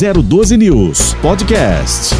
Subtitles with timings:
[0.00, 2.14] 012 News Podcast.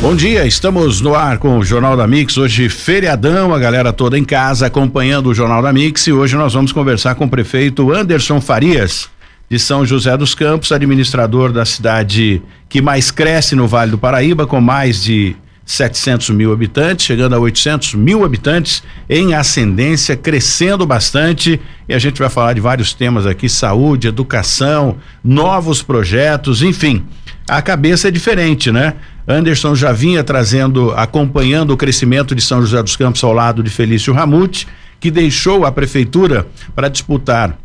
[0.00, 2.38] Bom dia, estamos no ar com o Jornal da Mix.
[2.38, 6.06] Hoje, feriadão, a galera toda em casa acompanhando o Jornal da Mix.
[6.06, 9.10] E hoje nós vamos conversar com o prefeito Anderson Farias,
[9.50, 12.40] de São José dos Campos, administrador da cidade
[12.70, 15.36] que mais cresce no Vale do Paraíba, com mais de
[15.68, 21.60] 700 mil habitantes, chegando a 800 mil habitantes em ascendência, crescendo bastante.
[21.86, 27.04] E a gente vai falar de vários temas aqui: saúde, educação, novos projetos, enfim.
[27.46, 28.94] A cabeça é diferente, né?
[29.28, 33.68] Anderson já vinha trazendo, acompanhando o crescimento de São José dos Campos ao lado de
[33.68, 34.66] Felício Ramute,
[34.98, 37.58] que deixou a prefeitura para disputar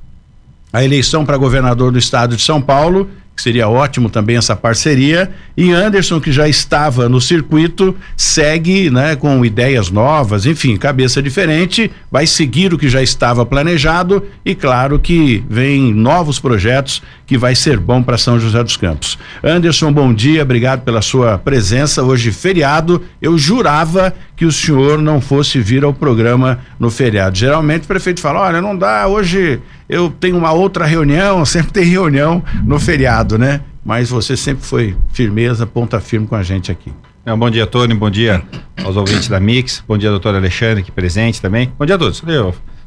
[0.73, 3.09] a eleição para governador do estado de São Paulo
[3.41, 5.31] seria ótimo também essa parceria.
[5.55, 11.91] E Anderson, que já estava no circuito, segue né, com ideias novas, enfim, cabeça diferente,
[12.11, 17.55] vai seguir o que já estava planejado e, claro, que vem novos projetos que vai
[17.55, 19.17] ser bom para São José dos Campos.
[19.43, 22.03] Anderson, bom dia, obrigado pela sua presença.
[22.03, 27.37] Hoje, feriado, eu jurava que o senhor não fosse vir ao programa no feriado.
[27.37, 29.59] Geralmente o prefeito fala: olha, não dá, hoje
[29.93, 33.61] eu tenho uma outra reunião, sempre tem reunião no feriado, né?
[33.85, 36.91] Mas você sempre foi firmeza, ponta firme com a gente aqui.
[37.25, 37.93] É, bom dia, Tony.
[37.93, 38.41] Bom dia
[38.83, 39.83] aos ouvintes da Mix.
[39.87, 41.71] Bom dia, doutor Alexandre, aqui presente também.
[41.77, 42.23] Bom dia a todos.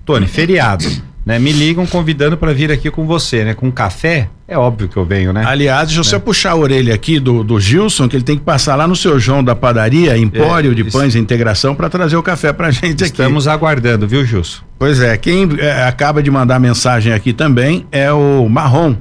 [0.04, 0.84] Tony, feriado
[1.26, 3.52] né, me ligam convidando para vir aqui com você, né?
[3.52, 5.44] Com café, é óbvio que eu venho, né?
[5.44, 6.22] Aliás, deixa eu só né?
[6.24, 9.18] puxar a orelha aqui do, do Gilson, que ele tem que passar lá no seu
[9.18, 12.84] João da padaria, Empório é, de Pães e Integração, para trazer o café pra gente
[12.84, 13.10] Estamos aqui.
[13.10, 14.62] Estamos aguardando, viu, Gilson?
[14.78, 18.94] Pois é, quem é, acaba de mandar mensagem aqui também é o Marrom.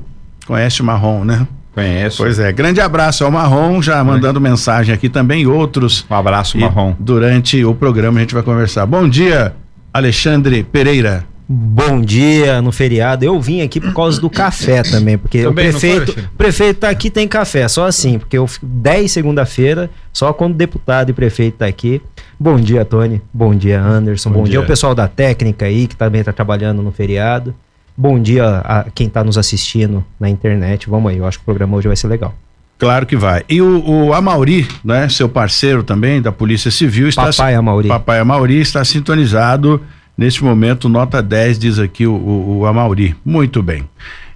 [0.45, 1.47] Conhece o Marrom, né?
[1.73, 2.17] Conheço.
[2.17, 6.05] Pois é, grande abraço ao Marrom, já mandando mensagem aqui também, outros.
[6.09, 6.95] Um abraço, Marrom.
[6.97, 8.85] Durante o programa a gente vai conversar.
[8.85, 9.53] Bom dia,
[9.93, 11.25] Alexandre Pereira.
[11.47, 13.23] Bom dia no feriado.
[13.23, 16.89] Eu vim aqui por causa do café também, porque também o prefeito, o prefeito tá
[16.89, 21.67] aqui tem café, só assim, porque eu 10 segunda-feira, só quando deputado e prefeito tá
[21.67, 22.01] aqui.
[22.39, 23.21] Bom dia, Tony.
[23.33, 24.29] Bom dia, Anderson.
[24.29, 24.51] Bom, Bom dia.
[24.51, 27.55] dia ao pessoal da técnica aí que também tá trabalhando no feriado.
[27.97, 30.89] Bom dia a quem tá nos assistindo na internet.
[30.89, 32.33] Vamos aí, eu acho que o programa hoje vai ser legal.
[32.77, 33.43] Claro que vai.
[33.47, 37.87] E o, o Amauri, né, seu parceiro também da Polícia Civil, está Papai Amauri.
[37.87, 39.81] Papai Amauri está sintonizado
[40.17, 43.15] Neste momento, nota 10, diz aqui o, o, o Amauri.
[43.25, 43.83] Muito bem.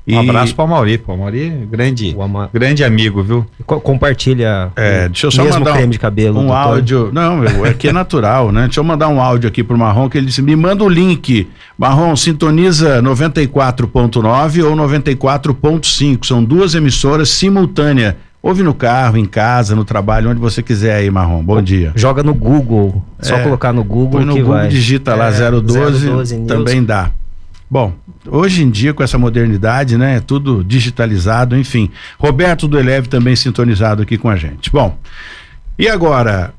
[0.10, 0.16] E...
[0.16, 0.98] Um abraço para o Amauri.
[0.98, 2.50] Para o Amauri, é grande, Ama...
[2.52, 3.46] grande amigo, viu?
[3.66, 4.72] Co compartilha.
[4.76, 6.40] É, deixa eu só mandar creme de cabelo.
[6.40, 7.12] Um áudio.
[7.14, 8.64] Não, meu, é que é natural, né?
[8.64, 10.90] Deixa eu mandar um áudio aqui para o Marrom que ele disse: me manda o
[10.90, 11.48] link.
[11.78, 16.26] Marrom, sintoniza 94.9 ou 94.5.
[16.26, 21.12] São duas emissoras simultâneas Ouve no carro, em casa, no trabalho, onde você quiser aí,
[21.12, 21.44] Marrom.
[21.44, 21.92] Bom dia.
[21.94, 23.04] Joga no Google.
[23.20, 24.70] Só é, colocar no Google põe no Google, vai.
[24.70, 27.12] digita lá é, 012, 012 também dá.
[27.70, 27.94] Bom,
[28.26, 31.92] hoje em dia com essa modernidade, né, tudo digitalizado, enfim.
[32.18, 34.72] Roberto do Eleve também sintonizado aqui com a gente.
[34.72, 34.98] Bom,
[35.78, 36.52] e agora,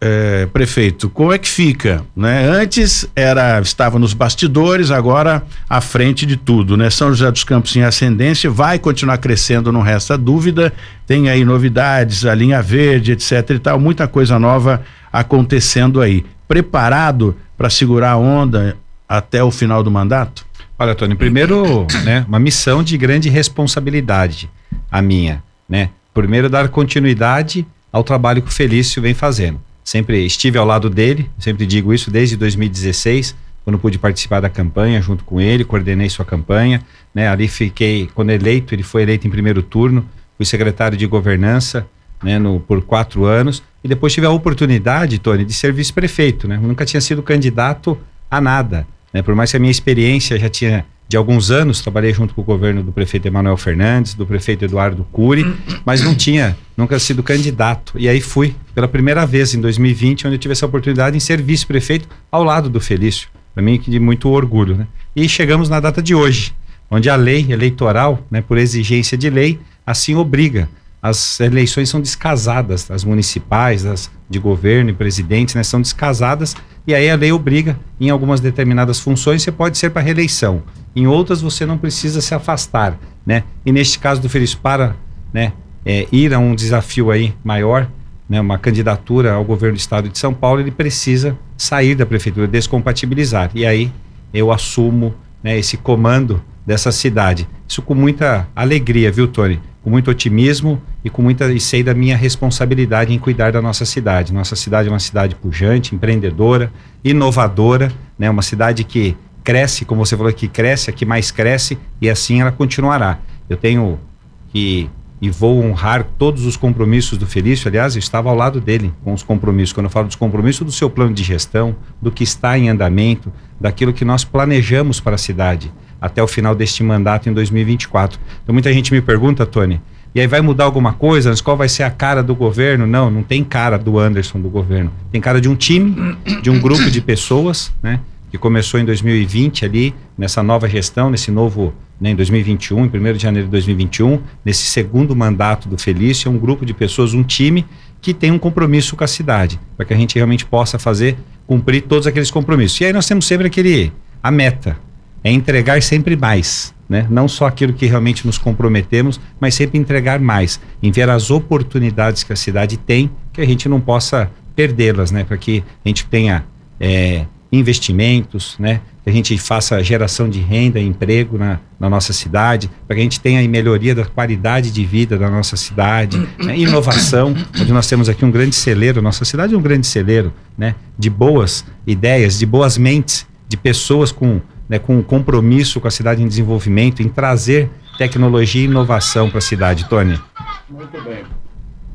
[0.00, 2.02] é, prefeito, como é que fica?
[2.16, 2.48] Né?
[2.48, 6.74] Antes era estava nos bastidores, agora à frente de tudo.
[6.74, 6.88] Né?
[6.88, 10.72] São José dos Campos em ascendência, vai continuar crescendo, não resta dúvida.
[11.06, 13.50] Tem aí novidades, a linha verde, etc.
[13.50, 16.24] e tal, muita coisa nova acontecendo aí.
[16.48, 18.74] Preparado para segurar a onda
[19.08, 20.45] até o final do mandato?
[20.78, 24.50] Olha, Tony, primeiro, né, uma missão de grande responsabilidade
[24.90, 25.90] a minha, né?
[26.12, 31.30] Primeiro dar continuidade ao trabalho que o Felício vem fazendo sempre estive ao lado dele,
[31.38, 36.24] sempre digo isso desde 2016, quando pude participar da campanha junto com ele, coordenei sua
[36.24, 36.82] campanha,
[37.14, 37.28] né?
[37.28, 40.04] Ali fiquei, quando eleito, ele foi eleito em primeiro turno,
[40.36, 41.86] fui secretário de governança,
[42.20, 46.56] né, no, por quatro anos, e depois tive a oportunidade, Tony, de ser vice-prefeito, né?
[46.56, 47.96] Eu nunca tinha sido candidato
[48.28, 49.22] a nada, né?
[49.22, 52.44] Por mais que a minha experiência já tinha de alguns anos, trabalhei junto com o
[52.44, 55.56] governo do prefeito Emanuel Fernandes, do prefeito Eduardo Cury,
[55.86, 57.94] mas não tinha nunca sido candidato.
[57.96, 61.40] E aí fui pela primeira vez em 2020, onde eu tive essa oportunidade em ser
[61.40, 63.28] vice-prefeito ao lado do Felício.
[63.54, 64.76] Para mim, de muito orgulho.
[64.76, 64.86] Né?
[65.14, 66.52] E chegamos na data de hoje,
[66.90, 70.68] onde a lei eleitoral, né, por exigência de lei, assim obriga.
[71.00, 76.54] As eleições são descasadas, as municipais, as de governo e presidentes, né, são descasadas
[76.86, 80.62] e aí a lei obriga, em algumas determinadas funções, você pode ser para reeleição.
[80.94, 83.42] Em outras, você não precisa se afastar, né?
[83.64, 84.94] E neste caso do Felício, para
[85.32, 85.52] né,
[85.84, 87.88] é, ir a um desafio aí maior,
[88.28, 92.46] né, uma candidatura ao governo do estado de São Paulo, ele precisa sair da prefeitura,
[92.46, 93.50] descompatibilizar.
[93.54, 93.92] E aí
[94.32, 97.48] eu assumo né, esse comando dessa cidade.
[97.68, 99.60] Isso com muita alegria, viu, Tony?
[99.86, 103.84] Com muito otimismo e com muita e sei da minha responsabilidade em cuidar da nossa
[103.84, 104.34] cidade.
[104.34, 106.72] Nossa cidade é uma cidade pujante, empreendedora,
[107.04, 108.28] inovadora, né?
[108.28, 112.40] Uma cidade que cresce, como você falou, que cresce, a que mais cresce e assim
[112.40, 113.20] ela continuará.
[113.48, 114.00] Eu tenho
[114.48, 114.90] que
[115.22, 117.68] e vou honrar todos os compromissos do Felício.
[117.68, 119.72] Aliás, eu estava ao lado dele com os compromissos.
[119.72, 123.32] Quando eu falo dos compromissos, do seu plano de gestão, do que está em andamento,
[123.60, 128.18] daquilo que nós planejamos para a cidade até o final deste mandato em 2024.
[128.42, 129.80] Então, muita gente me pergunta, Tony,
[130.14, 131.34] e aí vai mudar alguma coisa?
[131.42, 132.86] Qual vai ser a cara do governo?
[132.86, 134.90] Não, não tem cara do Anderson do governo.
[135.12, 138.00] Tem cara de um time, de um grupo de pessoas, né?
[138.30, 143.12] Que começou em 2020 ali, nessa nova gestão, nesse novo né, em 2021, em 1
[143.12, 147.22] de janeiro de 2021, nesse segundo mandato do Felício, é um grupo de pessoas, um
[147.22, 147.64] time
[148.00, 151.16] que tem um compromisso com a cidade, para que a gente realmente possa fazer,
[151.46, 152.80] cumprir todos aqueles compromissos.
[152.80, 154.78] E aí nós temos sempre aquele, a meta,
[155.26, 157.04] é entregar sempre mais, né?
[157.10, 162.22] Não só aquilo que realmente nos comprometemos, mas sempre entregar mais, em ver as oportunidades
[162.22, 165.24] que a cidade tem, que a gente não possa perdê-las, né?
[165.24, 166.44] Para que a gente tenha
[166.78, 168.80] é, investimentos, né?
[169.02, 173.04] Que a gente faça geração de renda emprego na, na nossa cidade, para que a
[173.04, 176.56] gente tenha melhoria da qualidade de vida da nossa cidade, né?
[176.56, 180.76] inovação, onde nós temos aqui um grande celeiro, nossa cidade é um grande celeiro, né?
[180.96, 186.22] De boas ideias, de boas mentes, de pessoas com, né, com compromisso com a cidade
[186.22, 190.20] em desenvolvimento, em trazer tecnologia e inovação para a cidade, Tony.
[190.68, 191.24] Muito bem.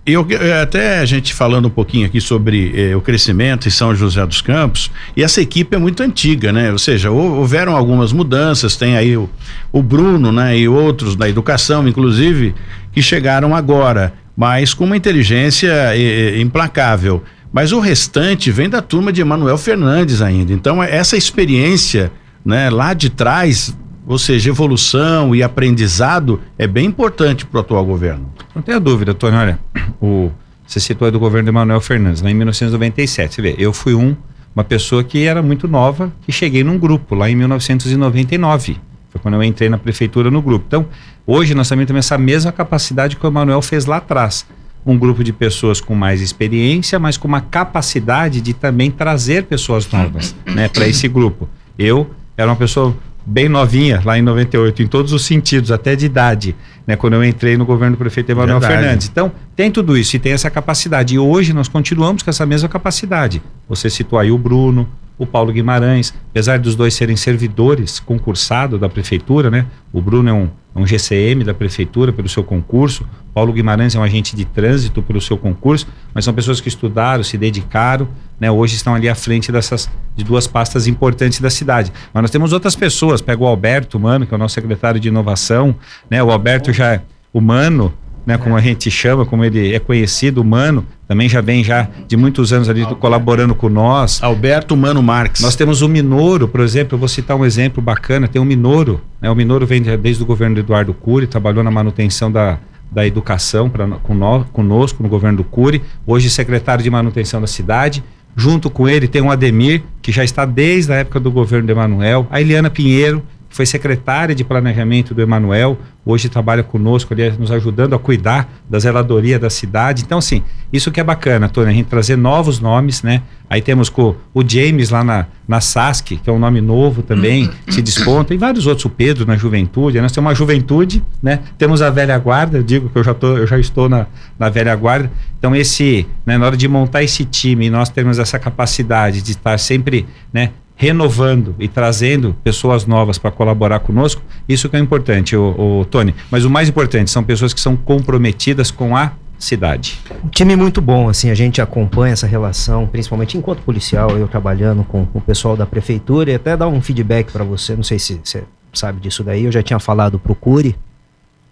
[0.03, 3.93] Eu, eh, até a gente falando um pouquinho aqui sobre eh, o crescimento em São
[3.93, 6.71] José dos Campos, e essa equipe é muito antiga, né?
[6.71, 9.29] Ou seja, houveram algumas mudanças, tem aí o,
[9.71, 10.57] o Bruno, né?
[10.57, 12.55] E outros da educação, inclusive,
[12.91, 17.23] que chegaram agora, mas com uma inteligência eh, eh implacável.
[17.53, 20.51] Mas o restante vem da turma de Emanuel Fernandes ainda.
[20.51, 22.11] Então, essa experiência,
[22.43, 27.85] né, lá de trás, ou seja, evolução e aprendizado é bem importante para o atual
[27.85, 28.31] governo.
[28.53, 29.35] Não tenha dúvida, Tony.
[29.35, 29.59] Olha,
[30.01, 30.31] o,
[30.65, 33.35] você citou aí do governo de Emanuel Fernandes, lá em 1997.
[33.35, 34.15] Você vê, eu fui um,
[34.55, 38.77] uma pessoa que era muito nova, que cheguei num grupo lá em 1999.
[39.09, 40.65] Foi quando eu entrei na prefeitura no grupo.
[40.67, 40.85] Então,
[41.27, 44.45] hoje nós também temos essa mesma capacidade que o Emanuel fez lá atrás.
[44.85, 49.89] Um grupo de pessoas com mais experiência, mas com uma capacidade de também trazer pessoas
[49.91, 51.47] novas né, para esse grupo.
[51.77, 52.95] Eu era uma pessoa
[53.25, 56.55] bem novinha, lá em 98, em todos os sentidos, até de idade,
[56.87, 59.07] né, quando eu entrei no governo do prefeito Emanuel Fernandes.
[59.07, 61.15] Então, tem tudo isso e tem essa capacidade.
[61.15, 63.41] E hoje nós continuamos com essa mesma capacidade.
[63.69, 64.89] Você citou aí o Bruno,
[65.21, 69.67] o Paulo Guimarães, apesar dos dois serem servidores concursados da prefeitura, né?
[69.93, 73.99] O Bruno é um, é um GCM da prefeitura pelo seu concurso, Paulo Guimarães é
[73.99, 78.07] um agente de trânsito pelo seu concurso, mas são pessoas que estudaram, se dedicaram,
[78.39, 78.49] né?
[78.49, 81.93] Hoje estão ali à frente dessas de duas pastas importantes da cidade.
[82.11, 85.07] Mas nós temos outras pessoas, pega o Alberto Mano, que é o nosso secretário de
[85.07, 85.75] inovação,
[86.09, 86.23] né?
[86.23, 87.01] O Alberto já é
[87.31, 87.93] humano,
[88.25, 92.15] né, como a gente chama, como ele é conhecido, humano, também já vem já de
[92.15, 92.99] muitos anos ali Alberto.
[92.99, 94.21] colaborando com nós.
[94.21, 95.41] Alberto Mano Marques.
[95.41, 99.01] Nós temos o Minoro, por exemplo, eu vou citar um exemplo bacana, tem o Minoro,
[99.21, 102.59] né, o Minoro vem desde o governo do Eduardo Cury, trabalhou na manutenção da,
[102.91, 107.47] da educação pra, com nós, conosco no governo do Cury, hoje secretário de manutenção da
[107.47, 108.03] cidade,
[108.35, 111.71] junto com ele tem o Ademir, que já está desde a época do governo de
[111.71, 117.51] Emanuel, a Eliana Pinheiro, foi secretária de planejamento do Emanuel, hoje trabalha conosco ali, nos
[117.51, 120.03] ajudando a cuidar da zeladoria da cidade.
[120.03, 123.21] Então, assim, isso que é bacana, Tony, a gente trazer novos nomes, né?
[123.49, 127.49] Aí temos com o James lá na, na SASC, que é um nome novo também,
[127.67, 129.99] se desponta, e vários outros, o Pedro na juventude.
[129.99, 131.41] Nós temos uma juventude, né?
[131.57, 134.07] Temos a velha guarda, eu digo que eu já, tô, eu já estou na,
[134.39, 135.11] na velha guarda.
[135.37, 139.57] Então, esse, né, na hora de montar esse time, nós temos essa capacidade de estar
[139.57, 140.51] sempre, né,
[140.81, 144.19] renovando e trazendo pessoas novas para colaborar conosco,
[144.49, 146.15] isso que é importante, o, o, Tony.
[146.31, 149.99] Mas o mais importante são pessoas que são comprometidas com a cidade.
[150.25, 154.83] Um time muito bom, assim, a gente acompanha essa relação, principalmente enquanto policial, eu trabalhando
[154.83, 158.19] com o pessoal da prefeitura e até dar um feedback para você, não sei se
[158.23, 160.75] você sabe disso daí, eu já tinha falado pro Curi.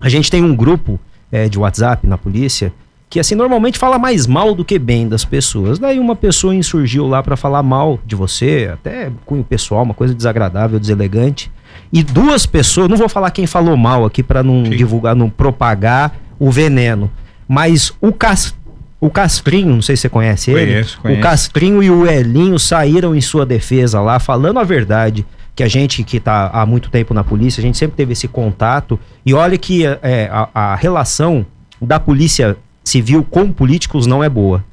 [0.01, 0.99] A gente tem um grupo
[1.31, 2.73] é, de WhatsApp na polícia
[3.09, 5.79] que assim normalmente fala mais mal do que bem das pessoas.
[5.79, 10.13] Daí uma pessoa insurgiu lá para falar mal de você, até cunho pessoal, uma coisa
[10.13, 11.51] desagradável, deselegante.
[11.91, 14.71] E duas pessoas, não vou falar quem falou mal aqui para não Sim.
[14.71, 17.09] divulgar, não propagar o veneno,
[17.47, 18.53] mas o Cas
[19.01, 20.73] o Castrinho, não sei se você conhece ele.
[20.73, 21.19] Conheço, conheço.
[21.19, 25.25] O Castrinho e o Elinho saíram em sua defesa lá, falando a verdade
[25.55, 28.27] que a gente que está há muito tempo na polícia, a gente sempre teve esse
[28.27, 28.99] contato.
[29.25, 31.45] E olha que é, a, a relação
[31.81, 32.57] da polícia
[32.89, 34.63] civil com políticos não é boa.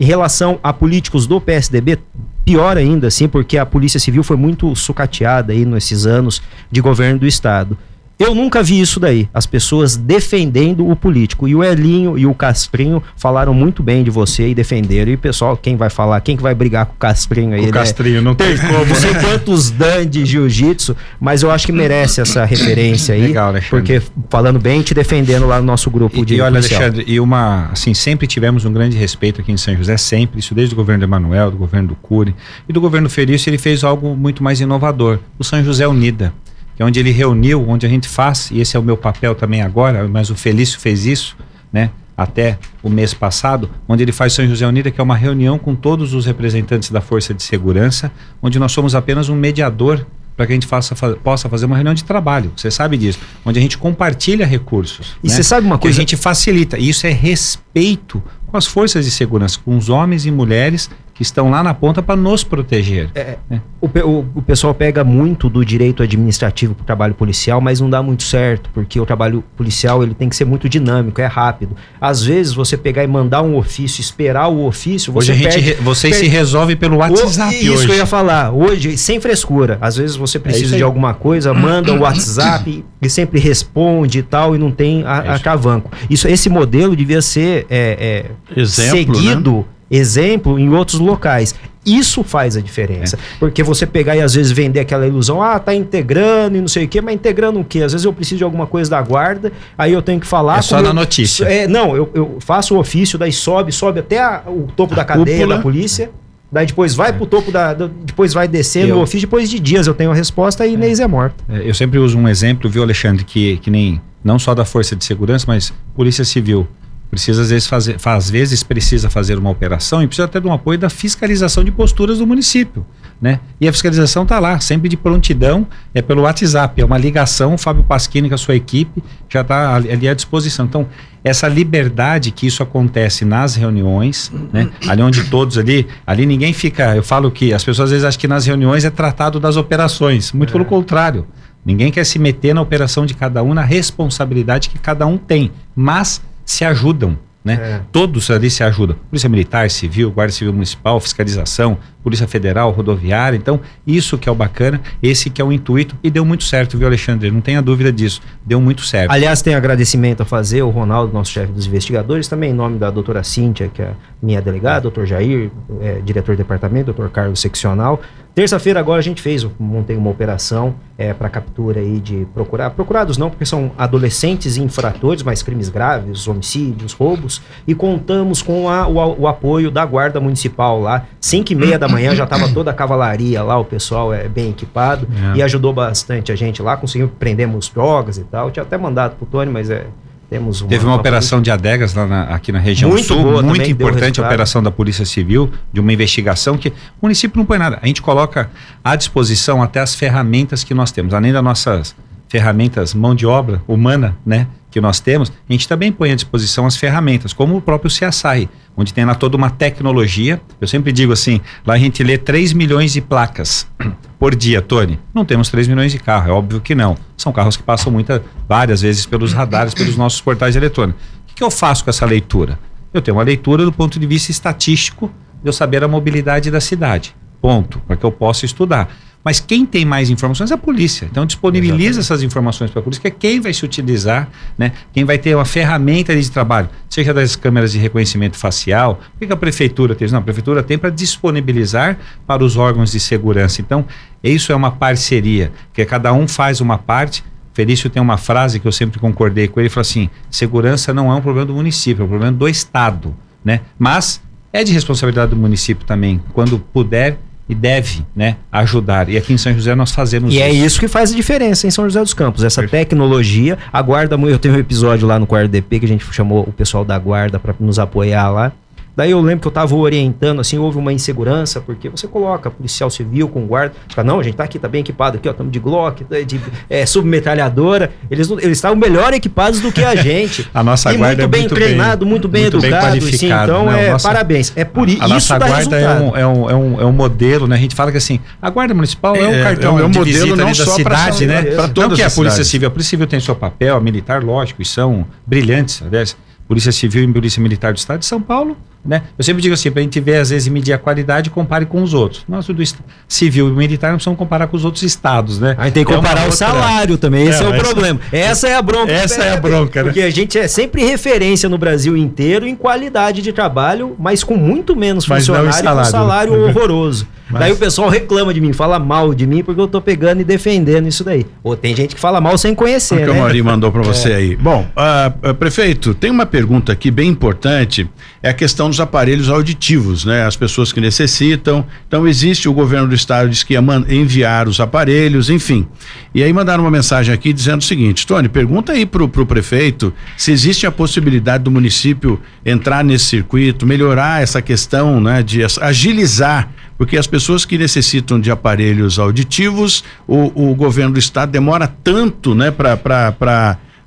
[0.00, 1.98] Em relação a políticos do PSDB,
[2.44, 6.40] pior ainda, assim, porque a Polícia Civil foi muito sucateada aí nesses anos
[6.70, 7.76] de governo do Estado.
[8.18, 9.28] Eu nunca vi isso daí.
[9.32, 11.46] As pessoas defendendo o político.
[11.46, 15.12] E o Elinho e o Castrinho falaram muito bem de você e defenderam.
[15.12, 17.68] E o pessoal, quem vai falar, quem que vai brigar com o Castrinho aí?
[17.68, 18.84] O Castrinho, é, não tem como.
[18.84, 23.22] Não sei quantos Dan de jiu-jitsu, mas eu acho que merece essa referência aí.
[23.22, 23.70] Legal, Alexandre.
[23.70, 26.34] Porque falando bem, te defendendo lá no nosso grupo e, de.
[26.34, 26.82] E olha, policial.
[26.82, 27.68] Alexandre, e uma.
[27.70, 30.40] Assim, sempre tivemos um grande respeito aqui em São José, sempre.
[30.40, 32.34] Isso desde o governo do Emanuel, do governo do Cury
[32.68, 35.20] e do governo Felício, ele fez algo muito mais inovador.
[35.38, 36.32] O São José Unida
[36.78, 39.62] é onde ele reuniu, onde a gente faz, e esse é o meu papel também
[39.62, 41.36] agora, mas o Felício fez isso,
[41.72, 41.90] né?
[42.16, 45.74] Até o mês passado, onde ele faz São José Unida, que é uma reunião com
[45.74, 48.10] todos os representantes da Força de Segurança,
[48.42, 50.04] onde nós somos apenas um mediador
[50.38, 52.52] para que a gente faça, fa possa fazer uma reunião de trabalho.
[52.56, 55.16] Você sabe disso, onde a gente compartilha recursos.
[55.22, 55.34] E né?
[55.34, 55.96] você sabe uma coisa?
[55.96, 56.78] Que a gente facilita.
[56.78, 61.22] E isso é respeito com as forças de segurança, com os homens e mulheres que
[61.24, 63.10] estão lá na ponta para nos proteger.
[63.12, 63.60] É, né?
[63.80, 67.90] o, o, o, pessoal pega muito do direito administrativo para o trabalho policial, mas não
[67.90, 71.76] dá muito certo, porque o trabalho policial ele tem que ser muito dinâmico, é rápido.
[72.00, 75.64] Às vezes você pegar e mandar um ofício, esperar o ofício, você hoje a gente
[75.64, 77.86] perde, vocês perde, se resolve pelo WhatsApp o, Isso hoje.
[77.86, 78.52] que eu ia falar.
[78.52, 79.76] Hoje, sem frescura.
[79.80, 84.20] Às vezes você é precisa é de alguma coisa, manda o WhatsApp e sempre responde
[84.20, 88.60] e tal, e não tem a, é a Isso, esse modelo devia ser é, é
[88.60, 89.56] Exemplo, seguido.
[89.56, 89.64] Né?
[89.90, 91.54] Exemplo em outros locais.
[91.84, 93.16] Isso faz a diferença.
[93.16, 93.38] É.
[93.38, 96.84] Porque você pegar e às vezes vender aquela ilusão, ah, tá integrando e não sei
[96.84, 97.82] o quê, mas integrando o quê?
[97.82, 100.58] Às vezes eu preciso de alguma coisa da guarda, aí eu tenho que falar.
[100.58, 101.46] É só na eu, notícia.
[101.46, 104.96] É, não, eu, eu, faço o ofício, daí sobe, sobe até a, o topo a
[104.96, 105.56] da cadeia cúpula.
[105.56, 106.10] da polícia.
[106.50, 107.12] Daí depois vai é.
[107.12, 107.74] pro topo da.
[107.74, 110.72] Depois vai descendo eu, o ofício, depois de dias eu tenho a resposta e é.
[110.74, 111.44] Inês é morta.
[111.48, 114.96] É, eu sempre uso um exemplo, viu, Alexandre, que, que nem não só da Força
[114.96, 116.66] de Segurança, mas Polícia Civil.
[117.10, 120.78] Precisa, às vezes, fazer, às vezes precisa fazer uma operação e precisa ter um apoio
[120.78, 122.84] da fiscalização de posturas do município.
[123.20, 123.40] Né?
[123.60, 127.58] E a fiscalização está lá, sempre de prontidão, é pelo WhatsApp, é uma ligação, o
[127.58, 130.66] Fábio Pasquini com a sua equipe já está ali, ali, à disposição.
[130.66, 130.86] Então,
[131.24, 134.70] essa liberdade que isso acontece nas reuniões, né?
[134.86, 138.20] ali onde todos ali, ali ninguém fica, eu falo que as pessoas às vezes acham
[138.20, 140.52] que nas reuniões é tratado das operações, muito é.
[140.52, 141.26] pelo contrário.
[141.64, 145.50] Ninguém quer se meter na operação de cada um, na responsabilidade que cada um tem,
[145.74, 147.16] mas se ajudam.
[147.44, 147.54] Né?
[147.54, 147.80] É.
[147.92, 148.96] Todos ali se ajudam.
[149.08, 153.36] Polícia Militar, Civil, Guarda Civil Municipal, Fiscalização, Polícia Federal, Rodoviária.
[153.36, 156.76] Então, isso que é o bacana, esse que é o intuito e deu muito certo,
[156.76, 157.30] viu, Alexandre?
[157.30, 158.20] Não tenha dúvida disso.
[158.44, 159.10] Deu muito certo.
[159.12, 162.90] Aliás, tem agradecimento a fazer, o Ronaldo, nosso chefe dos investigadores, também em nome da
[162.90, 165.50] doutora Cíntia, que é minha delegada, doutor Jair,
[165.80, 168.00] é, diretor de departamento, doutor Carlos Seccional,
[168.38, 173.18] Terça-feira agora a gente fez, montei uma operação é, para captura aí de procurar, procurados
[173.18, 178.86] não, porque são adolescentes e infratores, mas crimes graves, homicídios, roubos, e contamos com a,
[178.86, 181.04] o, o, apoio da guarda municipal lá.
[181.20, 184.50] 5 e meia da manhã já estava toda a cavalaria lá, o pessoal é bem
[184.50, 185.38] equipado é.
[185.38, 188.52] e ajudou bastante a gente lá, conseguimos prendemos drogas e tal.
[188.52, 189.84] tinha até mandado pro Tony, mas é
[190.28, 191.56] temos uma, Teve uma, uma operação polícia...
[191.56, 194.70] de adegas lá na, aqui na região muito sul, boa, muito importante a operação da
[194.70, 197.78] Polícia Civil, de uma investigação que o município não põe nada.
[197.82, 198.50] A gente coloca
[198.84, 201.96] à disposição até as ferramentas que nós temos, além das nossas
[202.28, 206.66] ferramentas mão de obra humana, né, que nós temos, a gente também põe à disposição
[206.66, 210.40] as ferramentas, como o próprio CSI, onde tem lá toda uma tecnologia.
[210.60, 213.66] Eu sempre digo assim, lá a gente lê 3 milhões de placas
[214.18, 214.98] por dia, Tony.
[215.14, 216.96] Não temos 3 milhões de carros, é óbvio que não.
[217.16, 221.02] São carros que passam muita, várias vezes pelos radares, pelos nossos portais eletrônicos.
[221.24, 222.58] O que, que eu faço com essa leitura?
[222.92, 225.10] Eu tenho uma leitura do ponto de vista estatístico
[225.42, 227.14] de eu saber a mobilidade da cidade.
[227.40, 227.78] Ponto.
[227.86, 228.88] Para que eu possa estudar.
[229.24, 231.06] Mas quem tem mais informações é a polícia.
[231.10, 231.98] Então disponibiliza Exatamente.
[232.00, 234.72] essas informações para a polícia, que é quem vai se utilizar, né?
[234.92, 239.00] quem vai ter uma ferramenta de trabalho, seja das câmeras de reconhecimento facial.
[239.16, 240.08] O que, a prefeitura tem?
[240.08, 243.60] Não, a prefeitura tem para disponibilizar para os órgãos de segurança.
[243.60, 243.84] Então,
[244.22, 247.24] isso é uma parceria, que cada um faz uma parte.
[247.52, 251.10] Felício tem uma frase que eu sempre concordei com ele, ele falou assim: segurança não
[251.10, 253.14] é um problema do município, é um problema do Estado.
[253.44, 253.60] Né?
[253.78, 254.22] Mas
[254.52, 259.08] é de responsabilidade do município também, quando puder e deve né, ajudar.
[259.08, 260.62] E aqui em São José nós fazemos E é isso.
[260.62, 262.44] é isso que faz a diferença em São José dos Campos.
[262.44, 262.88] Essa Perfeito.
[262.88, 266.42] tecnologia, a guarda, eu tenho um episódio lá no Guarda DP que a gente chamou
[266.42, 268.52] o pessoal da guarda para nos apoiar lá.
[268.98, 272.90] Daí eu lembro que eu estava orientando, assim, houve uma insegurança, porque você coloca policial
[272.90, 275.52] civil com guarda, fala, não, a gente tá aqui, tá bem equipado aqui, ó, estamos
[275.52, 280.50] de Glock, de é, submetralhadora, eles eles estavam melhor equipados do que a gente.
[280.52, 283.12] a nossa e guarda muito é bem muito treinado, bem, muito bem muito educado, bem
[283.12, 283.86] sim, então né?
[283.86, 284.52] é, nossa, parabéns.
[284.56, 287.46] É por isso a nossa guarda é um, é, um, é, um, é um modelo,
[287.46, 287.54] né?
[287.54, 289.98] A gente fala que assim, a guarda municipal é, é um cartão é um de
[290.00, 291.42] modelo não da cidade, né?
[291.42, 294.24] Para toda que é a Polícia Civil, a Polícia Civil tem seu papel, a militar,
[294.24, 296.16] lógico, e são brilhantes, aliás,
[296.48, 299.02] Polícia Civil e Polícia Militar do Estado de São Paulo né?
[299.16, 301.82] Eu sempre digo assim, para a gente ver, às vezes, medir a qualidade, compare com
[301.82, 302.24] os outros.
[302.28, 302.62] Nós, do
[303.06, 305.54] civil e militar, não precisamos comparar com os outros estados, né?
[305.58, 306.36] A gente tem que é comparar o outra...
[306.36, 307.64] salário também, esse é, é o essa...
[307.64, 308.00] problema.
[308.12, 308.92] Essa é a bronca.
[308.92, 309.84] Essa é a bronca, né?
[309.84, 314.36] Porque a gente é sempre referência no Brasil inteiro em qualidade de trabalho, mas com
[314.36, 317.06] muito menos funcionário e com salário horroroso.
[317.30, 317.40] Mas...
[317.40, 320.24] Daí o pessoal reclama de mim, fala mal de mim, porque eu tô pegando e
[320.24, 321.26] defendendo isso daí.
[321.42, 323.04] Ou tem gente que fala mal sem conhecer, o né?
[323.04, 324.16] que o Mauri mandou para você é.
[324.16, 324.36] aí.
[324.36, 327.88] Bom, uh, prefeito, tem uma pergunta aqui bem importante,
[328.22, 330.24] é a questão dos aparelhos auditivos, né?
[330.24, 331.64] As pessoas que necessitam.
[331.86, 335.66] Então existe, o governo do estado diz que ia enviar os aparelhos, enfim.
[336.14, 339.92] E aí mandaram uma mensagem aqui dizendo o seguinte, Tony, pergunta aí pro, pro prefeito
[340.16, 345.22] se existe a possibilidade do município entrar nesse circuito, melhorar essa questão, né?
[345.22, 351.32] De agilizar porque as pessoas que necessitam de aparelhos auditivos, o, o governo do estado
[351.32, 352.76] demora tanto, né, para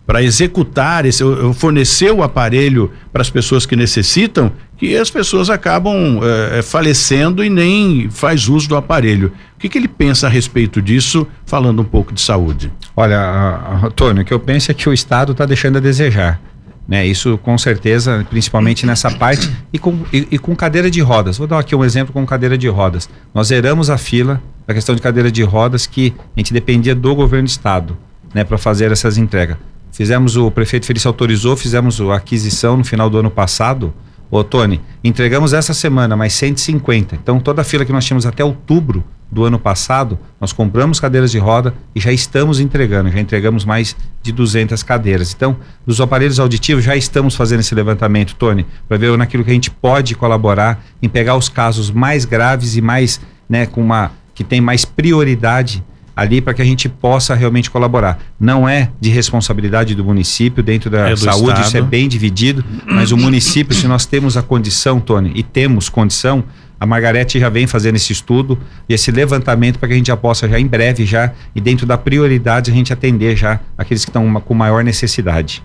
[0.06, 1.24] para executar esse,
[1.54, 7.52] fornecer o aparelho para as pessoas que necessitam, que as pessoas acabam é, falecendo e
[7.52, 9.32] nem faz uso do aparelho.
[9.56, 12.74] O que, que, ele pensa a respeito disso, falando um pouco de saúde?
[12.98, 16.42] Olha, Antônio, o que eu penso é que o Estado está deixando a desejar.
[16.88, 17.06] Né?
[17.06, 21.38] Isso com certeza, principalmente nessa parte, e com, e, e, com cadeira de rodas.
[21.38, 23.08] Vou dar aqui um exemplo com cadeira de rodas.
[23.36, 27.14] Nós zeramos a fila da questão de cadeira de rodas que a gente dependia do
[27.14, 27.96] governo do estado
[28.34, 29.58] né, para fazer essas entregas.
[29.92, 33.94] Fizemos, o prefeito Felício autorizou, fizemos a aquisição no final do ano passado.
[34.32, 37.16] Ô, Tony, entregamos essa semana mais 150.
[37.16, 41.32] Então, toda a fila que nós tínhamos até outubro do ano passado, nós compramos cadeiras
[41.32, 45.34] de roda e já estamos entregando, já entregamos mais de 200 cadeiras.
[45.34, 49.54] Então, dos aparelhos auditivos, já estamos fazendo esse levantamento, Tony, para ver naquilo que a
[49.54, 53.20] gente pode colaborar em pegar os casos mais graves e mais,
[53.50, 55.84] né, com uma que tem mais prioridade
[56.16, 58.20] ali para que a gente possa realmente colaborar.
[58.40, 61.68] Não é de responsabilidade do município dentro da é saúde, estado.
[61.68, 65.90] isso é bem dividido, mas o município, se nós temos a condição, Tony, e temos
[65.90, 66.44] condição,
[66.80, 68.58] a Margarete já vem fazendo esse estudo
[68.90, 71.86] e esse levantamento para que a gente já possa já em breve já e dentro
[71.86, 75.64] da prioridade a gente atender já aqueles que estão com maior necessidade.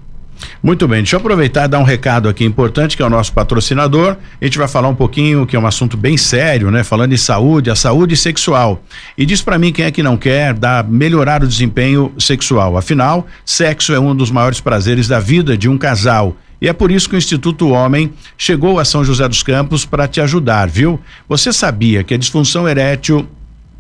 [0.63, 3.33] Muito bem, deixa eu aproveitar e dar um recado aqui importante que é o nosso
[3.33, 4.17] patrocinador.
[4.41, 6.83] A gente vai falar um pouquinho que é um assunto bem sério, né?
[6.83, 8.83] Falando em saúde, a saúde sexual.
[9.17, 12.77] E diz para mim quem é que não quer dar melhorar o desempenho sexual.
[12.77, 16.37] Afinal, sexo é um dos maiores prazeres da vida de um casal.
[16.61, 20.09] E é por isso que o Instituto Homem chegou a São José dos Campos para
[20.09, 20.99] te ajudar, viu?
[21.29, 23.29] Você sabia que a disfunção erétil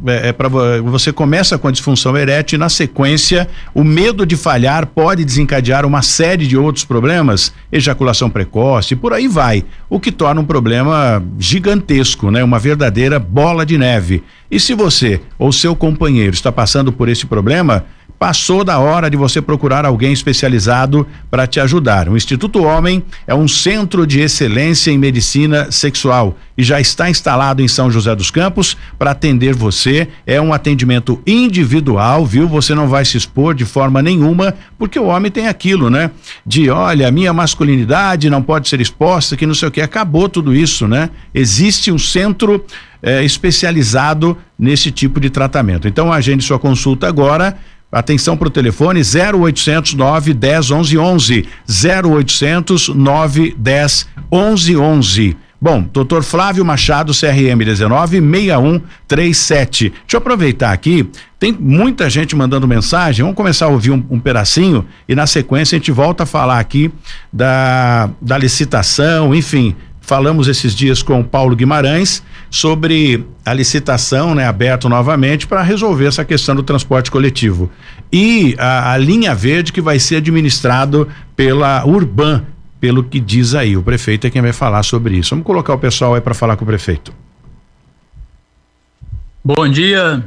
[0.04, 4.36] é, é para você começa com a disfunção erétil e na sequência o medo de
[4.36, 10.12] falhar pode desencadear uma série de outros problemas, ejaculação precoce, por aí vai, o que
[10.12, 12.44] torna um problema gigantesco, né?
[12.44, 14.22] Uma verdadeira bola de neve.
[14.50, 17.84] E se você ou seu companheiro está passando por esse problema,
[18.18, 22.08] passou da hora de você procurar alguém especializado para te ajudar.
[22.08, 27.60] O Instituto Homem é um centro de excelência em medicina sexual e já está instalado
[27.60, 30.08] em São José dos Campos para atender você.
[30.26, 32.48] É um atendimento individual, viu?
[32.48, 36.10] Você não vai se expor de forma nenhuma, porque o homem tem aquilo, né?
[36.46, 39.82] De olha, minha masculinidade não pode ser exposta, que não sei o que.
[39.82, 41.10] Acabou tudo isso, né?
[41.34, 42.64] Existe um centro
[43.02, 45.86] eh, especializado nesse tipo de tratamento.
[45.86, 47.56] Então, agende sua consulta agora
[47.90, 51.48] Atenção para o telefone 0800 910 11 11.
[51.68, 55.36] 0800 910 11 11.
[55.58, 59.88] Bom, doutor Flávio Machado, CRM 19 6137.
[59.88, 63.22] Deixa eu aproveitar aqui, tem muita gente mandando mensagem.
[63.22, 66.58] Vamos começar a ouvir um, um, pedacinho e na sequência a gente volta a falar
[66.58, 66.92] aqui
[67.32, 69.74] da, da licitação, enfim.
[70.06, 76.06] Falamos esses dias com o Paulo Guimarães sobre a licitação, né, aberto novamente para resolver
[76.06, 77.68] essa questão do transporte coletivo.
[78.12, 82.44] E a, a, linha verde que vai ser administrado pela Urban,
[82.78, 83.76] pelo que diz aí.
[83.76, 85.30] O prefeito é quem vai falar sobre isso.
[85.30, 87.12] Vamos colocar o pessoal aí para falar com o prefeito.
[89.44, 90.24] Bom dia,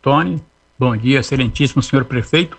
[0.00, 0.40] Tony.
[0.78, 2.56] Bom dia, excelentíssimo senhor prefeito.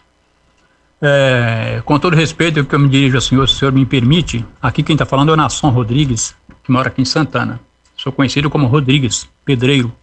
[1.08, 4.44] É, com todo respeito que eu me dirijo ao senhor, se o senhor me permite,
[4.60, 7.60] aqui quem está falando é o Nasson Rodrigues, que mora aqui em Santana.
[7.96, 9.94] Sou conhecido como Rodrigues, pedreiro.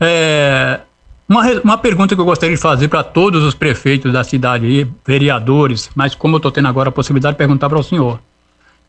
[0.00, 0.78] É,
[1.28, 4.88] uma, uma pergunta que eu gostaria de fazer para todos os prefeitos da cidade aí,
[5.04, 8.20] vereadores, mas como eu estou tendo agora a possibilidade de perguntar para o senhor.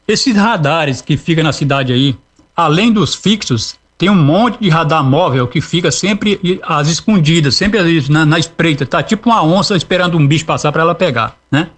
[0.08, 2.16] Esses radares que ficam na cidade aí,
[2.56, 7.80] além dos fixos, tem um monte de radar móvel que fica sempre às escondidas, sempre
[8.10, 8.86] na, na espreita.
[8.86, 11.70] Tá tipo uma onça esperando um bicho passar para ela pegar, né?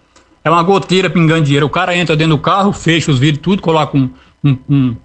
[0.43, 1.65] É uma goteira pingando dinheiro.
[1.65, 4.09] O cara entra dentro do carro, fecha os vidros tudo, coloca um,
[4.43, 4.95] um, um,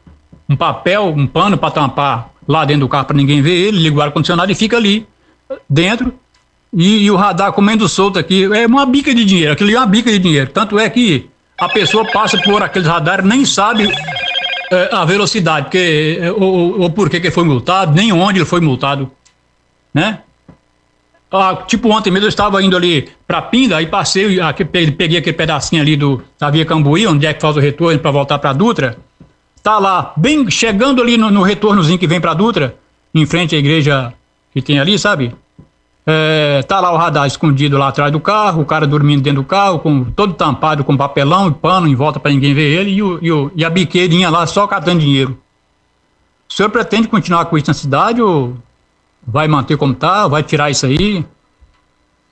[0.48, 3.96] um papel, um pano para tampar lá dentro do carro para ninguém ver ele, liga
[3.96, 5.06] o ar-condicionado e fica ali
[5.68, 6.12] dentro.
[6.72, 8.44] E, e, o radar comendo solto aqui.
[8.52, 9.52] É uma bica de dinheiro.
[9.52, 10.50] Aquilo é uma bica de dinheiro.
[10.50, 13.88] Tanto é que a pessoa passa por aqueles radares nem sabe
[14.74, 18.60] é, a velocidade, porque, é, ou, ou por que foi multado, nem onde ele foi
[18.60, 19.10] multado,
[19.92, 20.20] né?
[21.30, 25.36] Ah, tipo, ontem mesmo eu estava indo ali para Pinda, aí passei, aqui, peguei aquele
[25.36, 28.52] pedacinho ali do, da Via Cambuí, onde é que faz o retorno para voltar para
[28.52, 28.96] Dutra.
[29.60, 32.76] Tá lá, bem chegando ali no, no retornozinho que vem para Dutra,
[33.12, 34.12] em frente à igreja
[34.52, 35.34] que tem ali, sabe?
[36.06, 39.46] É, tá lá o radar escondido lá atrás do carro, o cara dormindo dentro do
[39.46, 43.02] carro, com todo tampado com papelão e pano em volta para ninguém ver ele, e,
[43.02, 45.38] o, e, o, e, a biqueirinha lá só catando dinheiro.
[46.46, 48.54] O senhor pretende continuar com isso na cidade ou
[49.26, 50.28] vai manter como tá?
[50.28, 51.24] Vai tirar isso aí?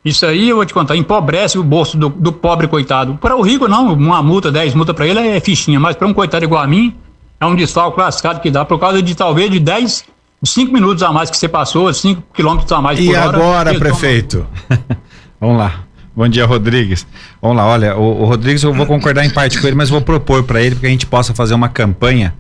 [0.05, 3.15] Isso aí eu vou te contar, empobrece o bolso do, do pobre coitado.
[3.15, 6.13] Para o rico, não, uma multa, 10 multa para ele é fichinha, mas para um
[6.13, 6.95] coitado igual a mim,
[7.41, 10.05] é um desfalque lascado que dá por causa de talvez de 10
[10.45, 13.37] cinco minutos a mais que você passou, cinco quilômetros a mais e por hora.
[13.37, 14.47] E agora, prefeito?
[15.41, 15.85] Vamos lá.
[16.15, 17.07] Bom dia, Rodrigues.
[17.41, 20.01] Vamos lá, olha, o, o Rodrigues eu vou concordar em parte com ele, mas vou
[20.01, 22.35] propor para ele que a gente possa fazer uma campanha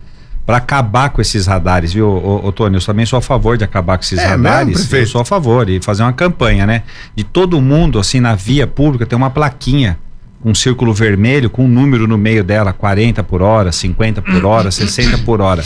[0.44, 2.76] para acabar com esses radares, viu, ô, ô, Tony?
[2.76, 4.78] Eu também sou a favor de acabar com esses é, radares.
[4.78, 6.82] Mesmo, eu sou a favor e fazer uma campanha, né?
[7.14, 9.98] De todo mundo, assim, na via pública, ter uma plaquinha
[10.44, 14.70] um círculo vermelho com um número no meio dela, 40 por hora, 50 por hora,
[14.70, 15.62] 60 por hora.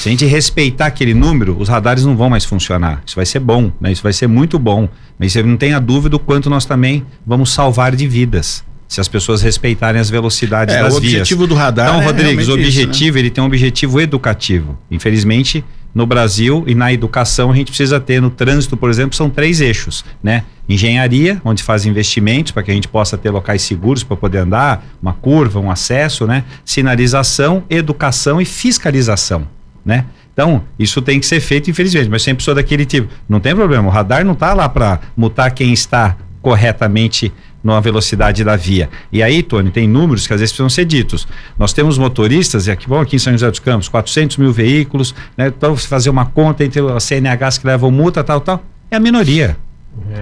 [0.00, 3.02] Se a gente respeitar aquele número, os radares não vão mais funcionar.
[3.04, 3.90] Isso vai ser bom, né?
[3.90, 4.88] Isso vai ser muito bom.
[5.18, 8.62] Mas você não tenha dúvida o quanto nós também vamos salvar de vidas.
[8.86, 10.94] Se as pessoas respeitarem as velocidades é, das vias.
[10.94, 11.48] O objetivo vias.
[11.48, 11.88] do radar.
[11.88, 13.18] Então, é Rodrigues, o objetivo, isso, né?
[13.20, 14.78] ele tem um objetivo educativo.
[14.90, 19.30] Infelizmente, no Brasil e na educação, a gente precisa ter no trânsito, por exemplo, são
[19.30, 20.44] três eixos, né?
[20.68, 24.86] Engenharia, onde faz investimentos para que a gente possa ter locais seguros para poder andar,
[25.02, 26.44] uma curva, um acesso, né?
[26.64, 29.55] Sinalização, educação e fiscalização
[29.86, 30.04] né?
[30.32, 33.08] Então, isso tem que ser feito, infelizmente, mas sempre sou daquele tipo.
[33.26, 37.32] Não tem problema, o radar não está lá para multar quem está corretamente
[37.64, 38.90] numa velocidade da via.
[39.10, 41.26] E aí, Tony, tem números que às vezes precisam ser ditos.
[41.58, 45.14] Nós temos motoristas, e aqui, bom, aqui em São José dos Campos, 400 mil veículos,
[45.36, 45.48] né?
[45.48, 49.56] Então, fazer uma conta entre as CNHs que levam multa, tal, tal, é a minoria.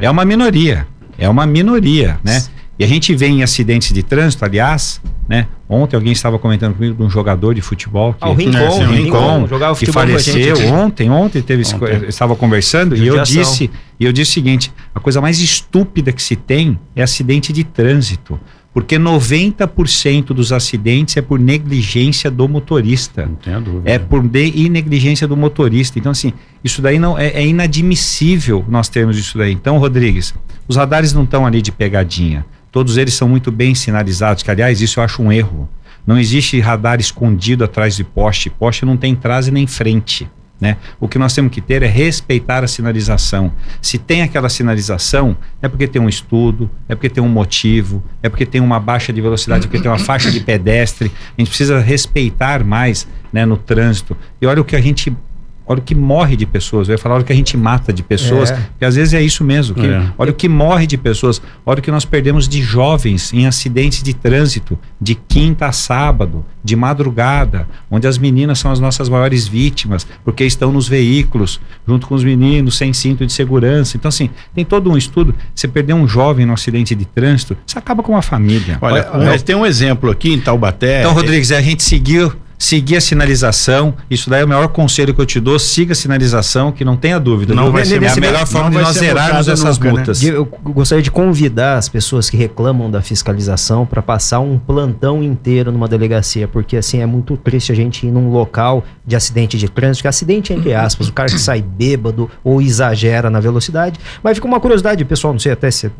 [0.00, 0.86] É, é uma minoria.
[1.18, 2.42] É uma minoria, né?
[2.78, 5.46] E a gente vê em acidentes de trânsito, aliás, né?
[5.68, 8.68] Ontem alguém estava comentando comigo de um jogador de futebol que, ah, o Rincon, né,
[8.68, 12.08] o Rincon, Rincon que faleceu ontem, ontem teve ontem.
[12.08, 16.22] estava conversando e eu disse, e eu disse o seguinte, a coisa mais estúpida que
[16.22, 18.38] se tem é acidente de trânsito,
[18.74, 23.24] porque 90% dos acidentes é por negligência do motorista.
[23.24, 23.90] Não tenho dúvida.
[23.90, 25.96] É por de negligência do motorista.
[25.96, 26.32] Então assim,
[26.62, 29.52] isso daí não é, é inadmissível nós termos isso daí.
[29.52, 30.34] Então, Rodrigues,
[30.66, 32.44] os radares não estão ali de pegadinha.
[32.74, 35.68] Todos eles são muito bem sinalizados, que aliás, isso eu acho um erro.
[36.04, 38.50] Não existe radar escondido atrás de poste.
[38.50, 40.28] Poste não tem trás e nem frente.
[40.60, 40.76] Né?
[40.98, 43.52] O que nós temos que ter é respeitar a sinalização.
[43.80, 48.28] Se tem aquela sinalização, é porque tem um estudo, é porque tem um motivo, é
[48.28, 51.12] porque tem uma baixa de velocidade, é porque tem uma faixa de pedestre.
[51.38, 54.16] A gente precisa respeitar mais né, no trânsito.
[54.42, 55.16] E olha o que a gente
[55.66, 56.88] olha o que morre de pessoas.
[56.88, 58.58] Eu ia falar olha o que a gente mata de pessoas, é.
[58.78, 59.74] que às vezes é isso mesmo.
[59.74, 60.04] Que, é.
[60.18, 64.02] Olha o que morre de pessoas, olha o que nós perdemos de jovens em acidentes
[64.02, 69.46] de trânsito, de quinta a sábado, de madrugada, onde as meninas são as nossas maiores
[69.46, 73.96] vítimas, porque estão nos veículos, junto com os meninos, sem cinto de segurança.
[73.96, 75.34] Então, assim, tem todo um estudo.
[75.54, 78.78] Você perder um jovem no acidente de trânsito, você acaba com uma família.
[78.80, 81.00] Olha, olha tem um exemplo aqui em Taubaté.
[81.00, 83.94] Então, Rodrigues, a gente seguiu seguir a sinalização.
[84.10, 85.58] Isso daí é o maior conselho que eu te dou.
[85.58, 87.54] Siga a sinalização, que não tenha dúvida.
[87.54, 89.92] Não, vai ser é a melhor forma de nós zerarmos essas nunca, né?
[89.92, 90.22] multas.
[90.22, 90.30] Né?
[90.30, 95.70] Eu gostaria de convidar as pessoas que reclamam da fiscalização para passar um plantão inteiro
[95.72, 99.68] numa delegacia, porque assim é muito triste a gente ir num local de acidente de
[99.68, 103.98] trânsito, que acidente entre aspas, o cara que sai bêbado ou exagera na velocidade.
[104.22, 105.90] Mas fica uma curiosidade, pessoal, não sei até se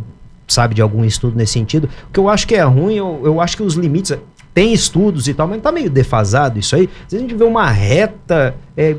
[0.47, 1.89] sabe de algum estudo nesse sentido.
[2.09, 4.13] O que eu acho que é ruim, eu, eu acho que os limites
[4.55, 6.89] tem estudos e tal, mas tá meio defasado isso aí.
[7.09, 8.97] Se a gente vê uma reta é,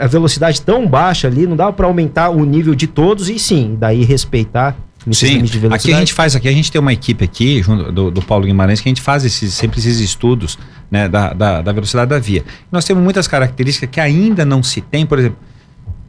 [0.00, 3.76] a velocidade tão baixa ali, não dá para aumentar o nível de todos e sim,
[3.78, 4.76] daí respeitar
[5.12, 8.20] Sim, aqui a gente faz aqui, a gente tem uma equipe aqui junto do, do
[8.20, 10.58] Paulo Guimarães que a gente faz esses, sempre esses estudos
[10.90, 12.44] né, da, da, da velocidade da via.
[12.70, 15.38] Nós temos muitas características que ainda não se tem, por exemplo,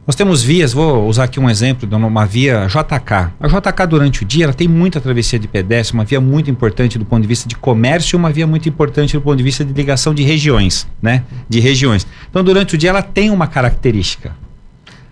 [0.06, 3.32] nós temos vias, vou usar aqui um exemplo de uma via JK.
[3.38, 6.98] A JK durante o dia ela tem muita travessia de pedestre, uma via muito importante
[6.98, 9.64] do ponto de vista de comércio e uma via muito importante do ponto de vista
[9.64, 11.22] de ligação de regiões, né?
[11.48, 12.06] De regiões.
[12.28, 14.34] Então durante o dia ela tem uma característica.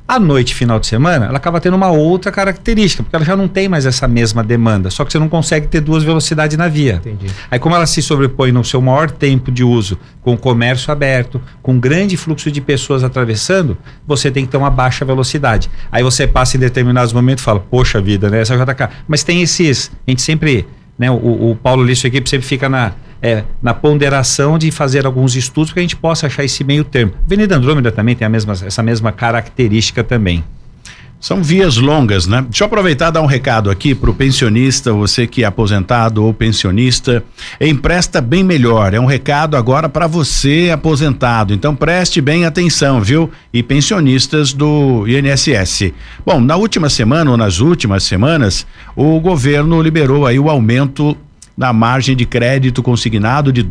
[0.09, 3.47] A noite, final de semana, ela acaba tendo uma outra característica, porque ela já não
[3.47, 6.94] tem mais essa mesma demanda, só que você não consegue ter duas velocidades na via.
[6.94, 7.27] Entendi.
[7.51, 11.38] Aí, como ela se sobrepõe no seu maior tempo de uso, com o comércio aberto,
[11.61, 15.68] com grande fluxo de pessoas atravessando, você tem que ter uma baixa velocidade.
[15.92, 18.40] Aí você passa em determinados momentos e fala, poxa vida, né?
[18.40, 18.88] Essa JK.
[19.07, 19.90] Mas tem esses.
[20.07, 20.66] A gente sempre.
[20.99, 25.07] Né, o, o Paulo Lixo, sua equipe sempre fica na é, na ponderação de fazer
[25.07, 27.12] alguns estudos para que a gente possa achar esse meio termo.
[27.24, 30.44] Avenida Andrômeda também tem a mesma, essa mesma característica também.
[31.20, 32.42] São vias longas, né?
[32.42, 36.24] Deixa eu aproveitar e dar um recado aqui para o pensionista, você que é aposentado
[36.24, 37.24] ou pensionista,
[37.61, 38.94] empresta bem melhor.
[38.94, 41.52] É um recado agora para você aposentado.
[41.52, 43.28] Então preste bem atenção, viu?
[43.52, 45.92] E pensionistas do INSS.
[46.24, 51.16] Bom, na última semana ou nas últimas semanas, o governo liberou aí o aumento
[51.59, 53.64] na margem de crédito consignado de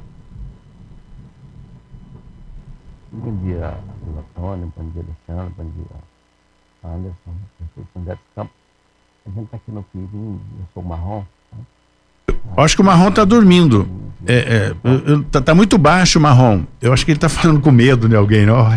[3.11, 3.75] Bom dia,
[4.19, 5.85] Antônio, bom dia, Luciano, bom dia,
[6.85, 8.55] Anderson, prefeito André Campos.
[9.25, 11.25] A gente está aqui no Pirim, eu sou marrom,
[12.57, 13.89] Acho que o Marrom tá dormindo.
[14.25, 14.75] É, é,
[15.33, 16.63] tá, tá, muito baixo o Marrom.
[16.81, 18.47] Eu acho que ele tá falando com medo de alguém.
[18.47, 18.67] Não?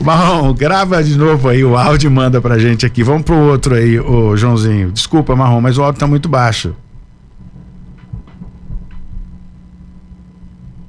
[0.00, 3.02] O Marrom, grava de novo aí o áudio e manda pra gente aqui.
[3.02, 4.92] Vamos pro outro aí, o Joãozinho.
[4.92, 6.74] Desculpa, Marrom, mas o áudio tá muito baixo.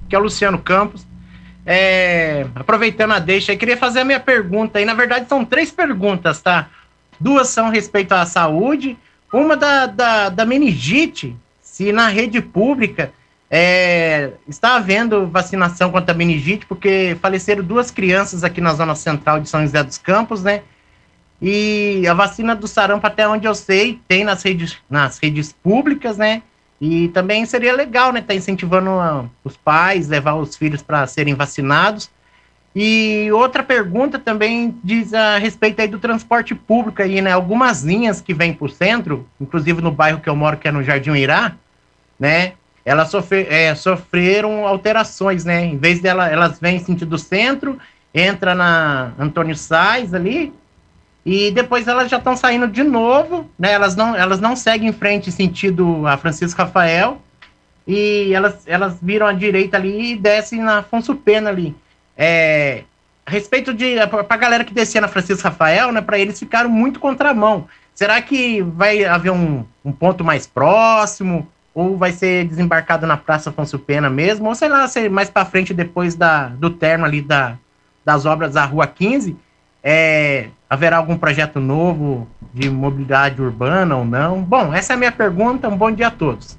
[0.07, 1.07] Que é o Luciano Campos.
[1.65, 4.85] É, aproveitando a deixa, eu queria fazer a minha pergunta aí.
[4.85, 6.67] Na verdade, são três perguntas, tá?
[7.19, 8.95] Duas são respeito à saúde,
[9.33, 11.35] uma da, da, da meningite
[11.79, 13.13] se na rede pública
[13.49, 19.39] é, está havendo vacinação contra a meningite, porque faleceram duas crianças aqui na zona central
[19.39, 20.63] de São José dos Campos, né?
[21.41, 26.17] E a vacina do sarampo, até onde eu sei, tem nas redes, nas redes públicas,
[26.17, 26.43] né?
[26.81, 28.19] E também seria legal, né?
[28.19, 32.11] Tá incentivando a, os pais, levar os filhos para serem vacinados.
[32.75, 37.31] E outra pergunta também diz a respeito aí do transporte público aí, né?
[37.31, 40.71] Algumas linhas que vêm para o centro, inclusive no bairro que eu moro, que é
[40.73, 41.55] no Jardim Irá,
[42.19, 42.53] né?
[42.83, 45.65] Elas sofre, é, sofreram alterações, né?
[45.65, 47.77] Em vez dela, elas vêm sentido centro,
[48.13, 50.53] entra na Antônio Sais ali,
[51.25, 53.71] e depois elas já estão saindo de novo, né?
[53.71, 57.21] Elas não, elas não seguem em frente sentido a Francisco Rafael,
[57.85, 61.75] e elas, elas viram à direita ali e descem na Afonso Pena ali.
[62.17, 62.83] É,
[63.25, 66.01] a respeito de para a galera que descia na Francisco Rafael, né?
[66.01, 67.67] Para eles ficaram muito contramão.
[67.93, 71.47] Será que vai haver um, um ponto mais próximo?
[71.79, 75.45] Ou vai ser desembarcado na Praça Afonso Pena mesmo, ou sei lá, ser mais para
[75.45, 77.57] frente depois da, do termo ali da,
[78.03, 79.37] das obras da Rua 15,
[79.81, 84.41] é, haverá algum projeto novo de mobilidade urbana ou não?
[84.41, 86.58] Bom, essa é a minha pergunta, um bom dia a todos.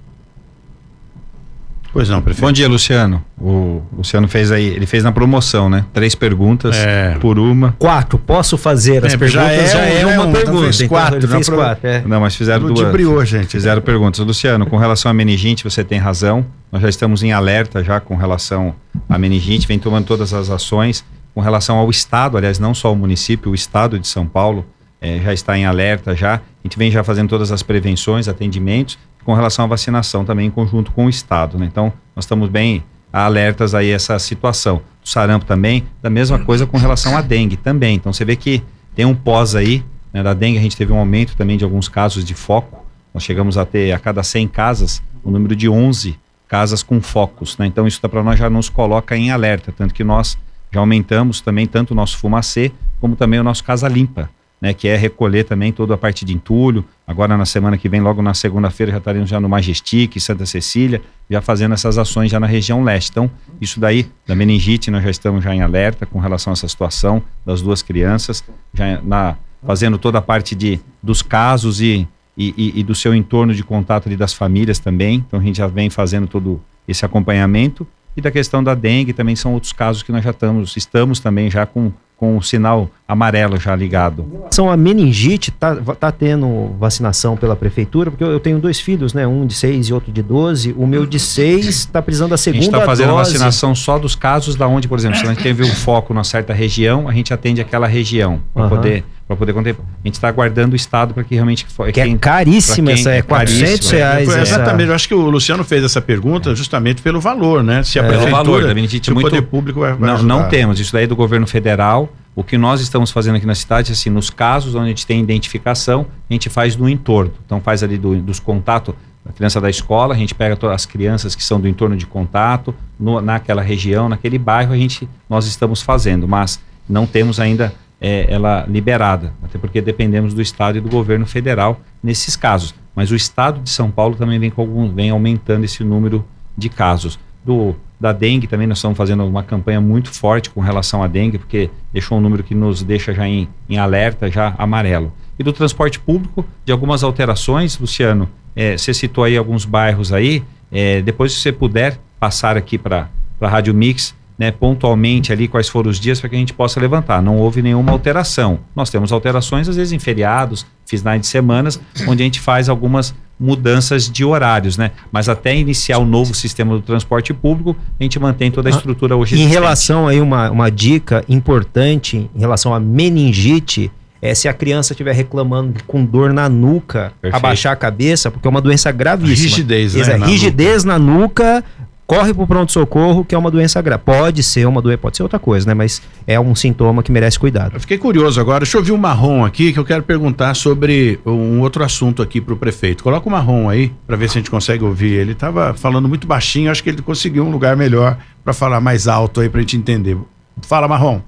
[1.93, 2.47] Pois não, prefeito.
[2.47, 3.25] Bom dia, Luciano.
[3.39, 5.85] O Luciano fez aí, ele fez na promoção, né?
[5.93, 7.17] Três perguntas é.
[7.21, 7.75] por uma.
[7.79, 8.19] Quatro.
[8.19, 9.33] Posso fazer as é, perguntas?
[9.33, 10.71] Já é, já é, uma, uma pergunta.
[10.75, 11.87] Então quatro, ele fez quatro.
[11.87, 12.03] É.
[12.07, 12.93] Não, mas fizeram duas.
[12.93, 13.49] Briou, gente.
[13.49, 14.25] Fizeram perguntas.
[14.25, 16.47] Luciano, com relação à meningite, você tem razão.
[16.71, 18.75] Nós já estamos em alerta já com relação
[19.09, 22.97] à meningite, vem tomando todas as ações com relação ao estado, aliás, não só o
[22.97, 24.67] município, o estado de São Paulo
[25.01, 26.35] é, já está em alerta já.
[26.35, 28.99] A gente vem já fazendo todas as prevenções, atendimentos
[29.31, 31.57] com relação à vacinação também em conjunto com o Estado.
[31.57, 31.65] Né?
[31.65, 34.83] Então, nós estamos bem alertas aí a essa situação.
[35.05, 37.95] O sarampo também, da mesma coisa com relação à dengue também.
[37.95, 38.61] Então, você vê que
[38.93, 41.89] tem um pós aí, né, da dengue a gente teve um aumento também de alguns
[41.89, 42.85] casos de foco.
[43.15, 47.57] Nós chegamos a ter a cada 100 casas, um número de 11 casas com focos.
[47.57, 47.67] Né?
[47.67, 50.37] Então, isso para nós já nos coloca em alerta, tanto que nós
[50.73, 54.29] já aumentamos também tanto o nosso fumacê, como também o nosso casa limpa
[54.61, 56.85] né, que é recolher também toda a parte de entulho.
[57.07, 61.01] Agora na semana que vem, logo na segunda-feira, já estaremos já no Majestic, Santa Cecília,
[61.29, 63.11] já fazendo essas ações já na região leste.
[63.11, 66.69] Então, isso daí, da meningite, nós já estamos já em alerta com relação a essa
[66.69, 68.45] situação das duas crianças,
[68.75, 73.55] já na, fazendo toda a parte de, dos casos e, e, e, do seu entorno
[73.55, 75.25] de contato ali das famílias também.
[75.27, 77.87] Então, a gente já vem fazendo todo esse acompanhamento.
[78.17, 81.49] E da questão da dengue também são outros casos que nós já estamos, estamos também
[81.49, 84.25] já com com o sinal amarelo já ligado.
[84.51, 89.13] São a meningite, tá, tá tendo vacinação pela prefeitura, porque eu, eu tenho dois filhos,
[89.13, 89.27] né?
[89.27, 90.75] Um de 6 e outro de 12.
[90.77, 92.69] O meu de 6 está precisando da segunda dose.
[92.69, 93.33] A gente está fazendo dose.
[93.33, 96.25] vacinação só dos casos da onde, por exemplo, se a gente teve um foco numa
[96.25, 98.69] certa região, a gente atende aquela região para uhum.
[98.69, 99.87] poder para poder contemplar.
[99.87, 101.65] A gente está aguardando o Estado para que realmente...
[101.65, 104.29] Que quem, é caríssima essa, é 400 é reais.
[104.29, 107.85] É, exatamente, eu acho que o Luciano fez essa pergunta justamente pelo valor, né?
[107.85, 110.49] Se a é, prefeitura, valor, da se muito, o poder público vai, vai não, não
[110.49, 113.93] temos, isso daí é do governo federal, o que nós estamos fazendo aqui na cidade,
[113.93, 117.35] assim, nos casos onde a gente tem identificação, a gente faz no entorno.
[117.45, 120.87] Então faz ali do, dos contatos da criança da escola, a gente pega todas as
[120.87, 125.47] crianças que são do entorno de contato, no, naquela região, naquele bairro, a gente, nós
[125.47, 130.81] estamos fazendo, mas não temos ainda é, ela liberada, até porque dependemos do Estado e
[130.81, 132.75] do governo federal nesses casos.
[132.97, 136.25] Mas o Estado de São Paulo também vem, com algum, vem aumentando esse número
[136.57, 137.19] de casos.
[137.45, 141.39] Do, da dengue também nós estamos fazendo uma campanha muito forte com relação à dengue,
[141.39, 145.13] porque deixou um número que nos deixa já em, em alerta, já amarelo.
[145.39, 150.43] E do transporte público, de algumas alterações, Luciano, é, você citou aí alguns bairros aí,
[150.73, 153.09] é, depois se você puder passar aqui para
[153.41, 156.81] a Rádio Mix, né, pontualmente ali quais foram os dias para que a gente possa
[156.81, 157.21] levantar.
[157.21, 158.61] Não houve nenhuma alteração.
[158.75, 163.15] Nós temos alterações, às vezes, em feriados, finais de semanas, onde a gente faz algumas
[163.39, 164.93] mudanças de horários, né?
[165.13, 169.15] Mas até iniciar o novo sistema do transporte público, a gente mantém toda a estrutura
[169.15, 169.39] hoje.
[169.39, 174.95] Em relação aí, uma, uma dica importante em relação à meningite, é se a criança
[174.95, 177.37] estiver reclamando com dor na nuca, Perfeito.
[177.37, 179.49] abaixar a cabeça, porque é uma doença gravíssima.
[179.49, 180.17] Rigidez, né?
[180.17, 180.99] Na rigidez nuca.
[180.99, 181.65] na nuca
[182.11, 184.03] corre para o pronto-socorro, que é uma doença grave.
[184.03, 185.75] Pode ser uma doença, pode ser outra coisa, né?
[185.75, 187.77] Mas é um sintoma que merece cuidado.
[187.77, 188.65] Eu fiquei curioso agora.
[188.65, 192.41] Deixa eu ouvir o marrom aqui, que eu quero perguntar sobre um outro assunto aqui
[192.41, 193.05] para o prefeito.
[193.05, 195.21] Coloca o marrom aí, para ver se a gente consegue ouvir.
[195.21, 199.07] Ele estava falando muito baixinho, acho que ele conseguiu um lugar melhor para falar mais
[199.07, 200.19] alto aí, para a gente entender.
[200.63, 201.21] Fala, marrom.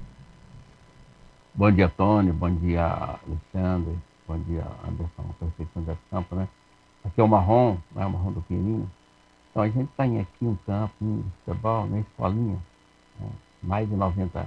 [1.55, 2.33] Bom dia, Tony.
[2.33, 3.93] Bom dia, Alexandre.
[4.27, 6.45] Bom dia, Anderson, prefeito de Campo, né?
[7.05, 8.05] Aqui é o marrom, né?
[8.05, 8.89] O marrom do Pininho.
[9.53, 12.57] Então a gente tem aqui um campo de futebol, na escolinha,
[13.19, 13.29] né?
[13.61, 14.45] mais de 90 é,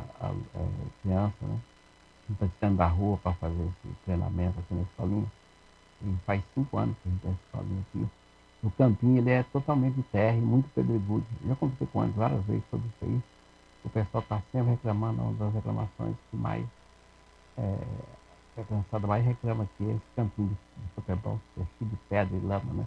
[1.00, 1.60] crianças, né?
[2.28, 5.26] A gente está ficando da rua para fazer esse treinamento aqui na escolinha.
[6.02, 8.06] E faz cinco anos que a gente tem essa escolinha aqui.
[8.64, 11.24] O campinho ele é totalmente de terra e muito pedregudo.
[11.46, 13.22] Já conversei com eles várias vezes sobre isso aí.
[13.84, 16.66] O pessoal está sempre reclamando, uma das reclamações que mais
[17.56, 17.78] é,
[18.60, 22.40] a criançada mais reclama aqui é esse campinho de, futebol, é cheio de pedra e
[22.40, 22.86] lama, né?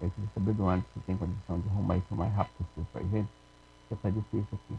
[0.00, 2.86] Eu queria saber do Anderson se tem condição de arrumar isso o mais rápido possível
[2.92, 3.28] pra gente,
[3.88, 4.74] porque tá difícil aqui.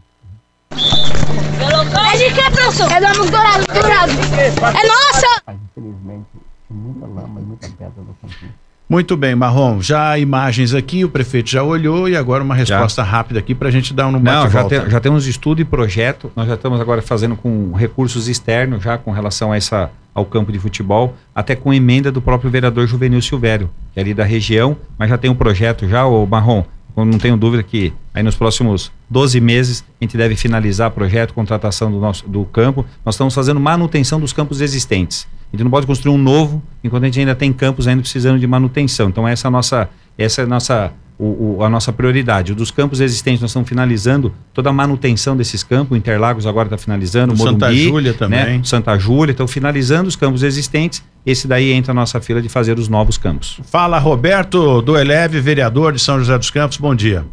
[2.15, 2.91] É de que, professor?
[2.91, 4.11] É do amigo dourado, dourado.
[4.11, 5.41] É nossa!
[5.47, 6.25] Mas infelizmente
[6.67, 8.53] tem muita lama e muita pedra no campinho.
[8.87, 9.81] Muito bem, Marrom.
[9.81, 13.09] Já imagens aqui, o prefeito já olhou e agora uma resposta já.
[13.09, 16.31] rápida aqui para a gente dar um Não, já, tem, já temos estudo e projeto.
[16.35, 20.51] Nós já estamos agora fazendo com recursos externos já com relação a essa ao campo
[20.51, 24.77] de futebol, até com emenda do próprio vereador Juvenil Silvério, que é ali da região,
[24.97, 26.63] mas já tem um projeto já, o Marrom,
[27.03, 31.33] não tenho dúvida que aí nos próximos 12 meses a gente deve finalizar o projeto,
[31.33, 32.85] contratação do nosso do campo.
[33.03, 35.27] Nós estamos fazendo manutenção dos campos existentes.
[35.51, 38.39] A gente não pode construir um novo enquanto a gente ainda tem campos ainda precisando
[38.39, 39.09] de manutenção.
[39.09, 42.51] Então essa é a nossa essa é a nossa o, o, a nossa prioridade.
[42.51, 45.97] O dos campos existentes, nós estamos finalizando toda a manutenção desses campos.
[45.97, 48.17] Interlagos agora está finalizando, o Morumbi, Santa Júlia né?
[48.17, 48.57] também.
[48.57, 48.61] Né?
[48.63, 51.03] Santa Júlia, estão finalizando os campos existentes.
[51.25, 53.59] Esse daí entra a nossa fila de fazer os novos campos.
[53.65, 57.25] Fala, Roberto do Eleve, vereador de São José dos Campos, bom dia.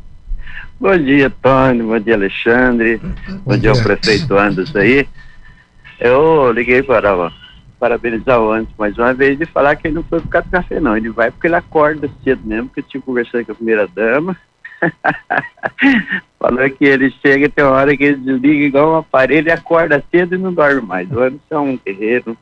[0.80, 1.82] Bom dia, Tony.
[1.82, 2.98] Bom dia, Alexandre.
[2.98, 5.06] Bom, Bom dia, ao prefeito Anderson aí.
[6.00, 7.14] Eu liguei para
[7.82, 10.52] parabenizar o Anderson mais uma vez e falar que ele não foi por causa do
[10.52, 10.96] café, não.
[10.96, 14.38] Ele vai porque ele acorda cedo mesmo, porque eu tive conversando com a primeira dama.
[16.38, 20.04] Falou que ele chega, tem uma hora que ele desliga igual um aparelho e acorda
[20.12, 21.10] cedo e não dorme mais.
[21.10, 22.38] O Anderson é um guerreiro,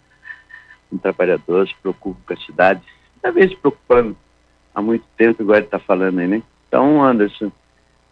[0.93, 2.83] um trabalhador, se preocupa com a cidade.
[3.23, 4.15] Talvez se preocupando
[4.75, 6.43] há muito tempo, igual ele está falando aí, né?
[6.69, 7.51] Então, Anderson,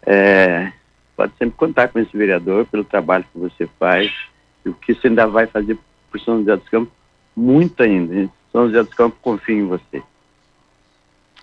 [0.00, 0.72] é,
[1.14, 4.10] pode sempre contar com esse vereador pelo trabalho que você faz
[4.64, 5.78] e o que você ainda vai fazer
[6.10, 6.97] por São José dos Campos,
[7.38, 8.28] muito ainda.
[8.52, 10.02] São José dos Campos confia em você.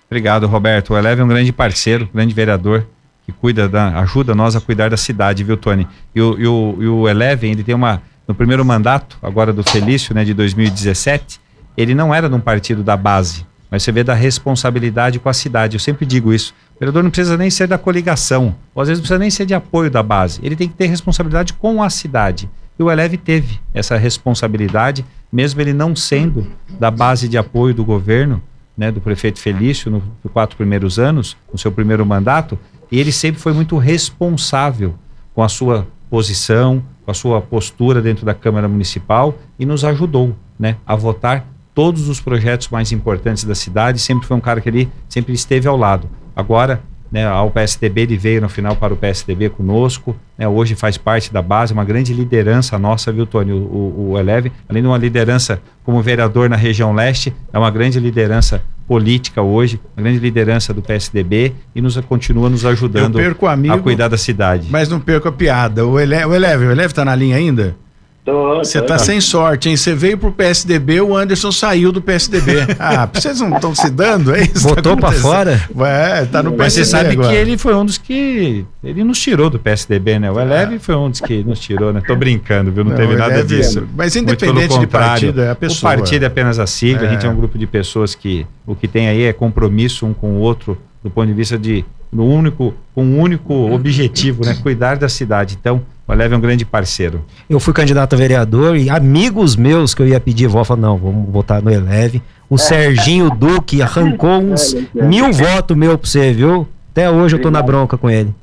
[0.07, 0.93] Obrigado, Roberto.
[0.93, 2.85] O Eleve é um grande parceiro, grande vereador
[3.25, 5.87] que cuida da, ajuda nós a cuidar da cidade, viu, Tony?
[6.13, 9.63] E o, e o, e o Eleven, ele tem uma, no primeiro mandato, agora do
[9.63, 11.39] Felício, né, de 2017,
[11.75, 15.33] ele não era de um partido da base, mas você vê da responsabilidade com a
[15.33, 15.75] cidade.
[15.75, 16.53] Eu sempre digo isso.
[16.75, 19.45] O vereador não precisa nem ser da coligação, ou às vezes não precisa nem ser
[19.47, 20.39] de apoio da base.
[20.43, 22.47] Ele tem que ter responsabilidade com a cidade.
[22.77, 26.45] E o Eleve teve essa responsabilidade, mesmo ele não sendo
[26.79, 28.41] da base de apoio do governo,
[28.77, 32.59] né, do prefeito Felício, nos no quatro primeiros anos, no seu primeiro mandato,
[32.91, 34.95] e ele sempre foi muito responsável
[35.33, 40.35] com a sua posição, com a sua postura dentro da Câmara Municipal e nos ajudou
[40.59, 43.99] né, a votar todos os projetos mais importantes da cidade.
[43.99, 46.09] Sempre foi um cara que ele sempre esteve ao lado.
[46.35, 46.81] Agora,
[47.15, 51.31] né, ao PSDB, ele veio no final para o PSDB conosco, né, hoje faz parte
[51.31, 53.53] da base, uma grande liderança nossa, viu, Tony?
[53.53, 57.71] O, o, o Eleve, além de uma liderança como vereador na região leste, é uma
[57.71, 63.13] grande liderança política hoje, uma grande liderança do PSDB e nos continua nos ajudando
[63.47, 64.67] amigo, a cuidar da cidade.
[64.69, 65.87] Mas não perco a piada.
[65.87, 67.77] O Eleve, o Eleve, o Eleve tá na linha ainda?
[68.57, 69.77] Você tá sem sorte, hein?
[69.77, 72.53] Você veio pro PSDB, o Anderson saiu do PSDB.
[72.79, 74.67] ah, vocês não estão se dando, é isso?
[74.67, 75.69] Botou tá para fora?
[75.85, 76.85] É, tá no Mas PSDB.
[76.85, 77.29] você sabe agora.
[77.29, 78.65] que ele foi um dos que.
[78.83, 80.31] Ele nos tirou do PSDB, né?
[80.31, 80.79] O Eleve é.
[80.79, 82.01] foi um dos que nos tirou, né?
[82.05, 82.83] Tô brincando, viu?
[82.83, 83.87] Não, não teve nada disso.
[83.95, 85.93] Mas independente de partido, é a pessoa.
[85.93, 87.09] O partido é apenas a sigla, é.
[87.09, 90.13] a gente é um grupo de pessoas que o que tem aí é compromisso um
[90.13, 94.57] com o outro do ponto de vista de no único, com um único objetivo, né?
[94.63, 95.57] Cuidar da cidade.
[95.59, 97.25] Então, o Eleve é um grande parceiro.
[97.49, 100.97] Eu fui candidato a vereador e amigos meus que eu ia pedir voto, falaram, não,
[100.97, 102.21] vamos votar no Eleve.
[102.49, 106.67] O Serginho Duque arrancou uns mil votos meu pra você, viu?
[106.91, 108.33] Até hoje eu tô na bronca com ele.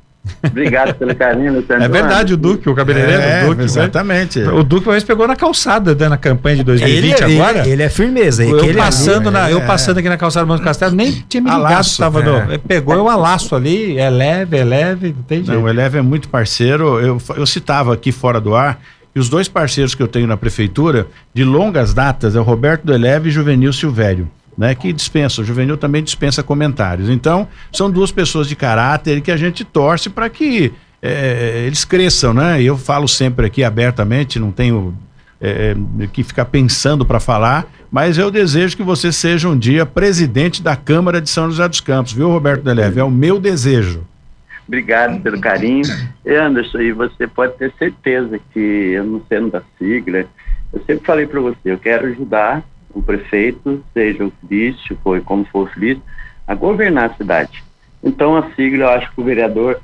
[0.45, 1.83] Obrigado pelo carinho, Luciano.
[1.83, 3.63] É verdade, o Duque, o cabeleireiro é, o Duque.
[3.63, 4.39] Exatamente.
[4.39, 4.51] Né?
[4.51, 7.59] O Duque uma vez pegou na calçada né, na campanha de 2020 ele, agora.
[7.59, 8.43] Ele, ele, é firmeza.
[8.43, 11.41] Eu, ele passando, é, na, eu passando aqui na calçada do Monte Castelo, nem tinha
[11.41, 12.23] me ligado alaço, tava é.
[12.23, 15.51] no, Pegou eu a laço ali, é leve, é leve, não tem jeito.
[15.51, 16.99] Não, o Eleve é muito parceiro.
[16.99, 18.79] Eu, eu citava aqui fora do ar,
[19.13, 22.83] e os dois parceiros que eu tenho na prefeitura, de longas datas, é o Roberto
[22.85, 27.09] do Eleve e Juvenil Silvério né, que dispensa, o juvenil também dispensa comentários.
[27.09, 32.33] Então, são duas pessoas de caráter que a gente torce para que é, eles cresçam,
[32.33, 32.61] né?
[32.61, 34.97] Eu falo sempre aqui abertamente, não tenho
[35.41, 35.75] é,
[36.13, 40.77] que ficar pensando para falar, mas eu desejo que você seja um dia presidente da
[40.77, 43.01] Câmara de São José dos Campos, viu, Roberto Deleve?
[43.01, 44.07] É o meu desejo.
[44.65, 45.83] Obrigado pelo carinho.
[46.25, 50.25] Anderson, e você pode ter certeza que, eu não sendo da sigla,
[50.71, 52.63] eu sempre falei para você, eu quero ajudar
[52.93, 56.03] o prefeito, seja o Felício, foi como for o Felício,
[56.47, 57.63] a governar a cidade.
[58.03, 59.79] Então a sigla, eu acho que o vereador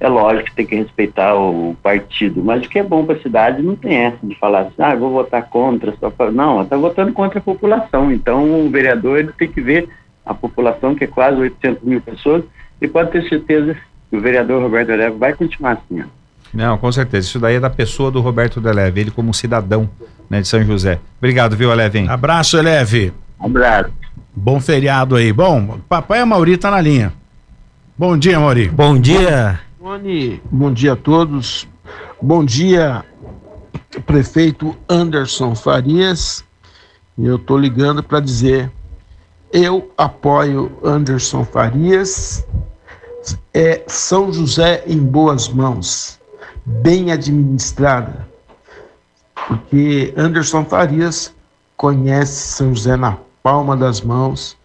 [0.00, 3.22] é lógico que tem que respeitar o partido, mas o que é bom para a
[3.22, 6.30] cidade não tem essa de falar assim, ah, vou votar contra, só pra...
[6.30, 8.12] não, está votando contra a população.
[8.12, 9.88] Então o vereador ele tem que ver
[10.24, 12.44] a população, que é quase 800 mil pessoas,
[12.80, 13.76] e pode ter certeza
[14.08, 16.02] que o vereador Roberto Eleve vai continuar assim.
[16.02, 16.17] Ó.
[16.52, 17.26] Não, com certeza.
[17.26, 19.88] Isso daí é da pessoa do Roberto Deleve, ele como cidadão
[20.28, 20.98] né, de São José.
[21.18, 22.08] Obrigado, viu, Eleve?
[22.08, 23.12] Abraço, Eleve.
[23.38, 23.90] Abraço.
[24.34, 25.32] Bom feriado aí.
[25.32, 27.12] Bom, papai Mauri tá na linha.
[27.96, 28.68] Bom dia, Mauri.
[28.68, 29.60] Bom dia.
[29.88, 31.66] Tony, bom dia a todos.
[32.20, 33.04] Bom dia,
[34.06, 36.44] prefeito Anderson Farias.
[37.18, 38.70] Eu tô ligando para dizer,
[39.52, 42.46] eu apoio Anderson Farias.
[43.52, 46.17] É São José em boas mãos,
[46.82, 48.28] bem administrada
[49.48, 51.34] porque Anderson Farias
[51.74, 54.58] conhece São José na palma das mãos,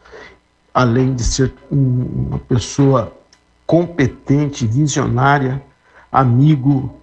[0.74, 3.14] além de ser uma pessoa
[3.66, 5.62] competente, visionária,
[6.12, 6.94] amigo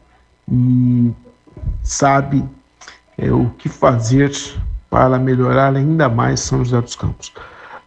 [0.50, 1.10] e
[1.82, 2.44] sabe
[3.16, 4.30] é, o que fazer
[4.90, 7.32] para melhorar ainda mais São José dos Campos.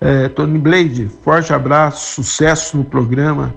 [0.01, 3.53] É, Tony Blade, forte abraço, sucesso no programa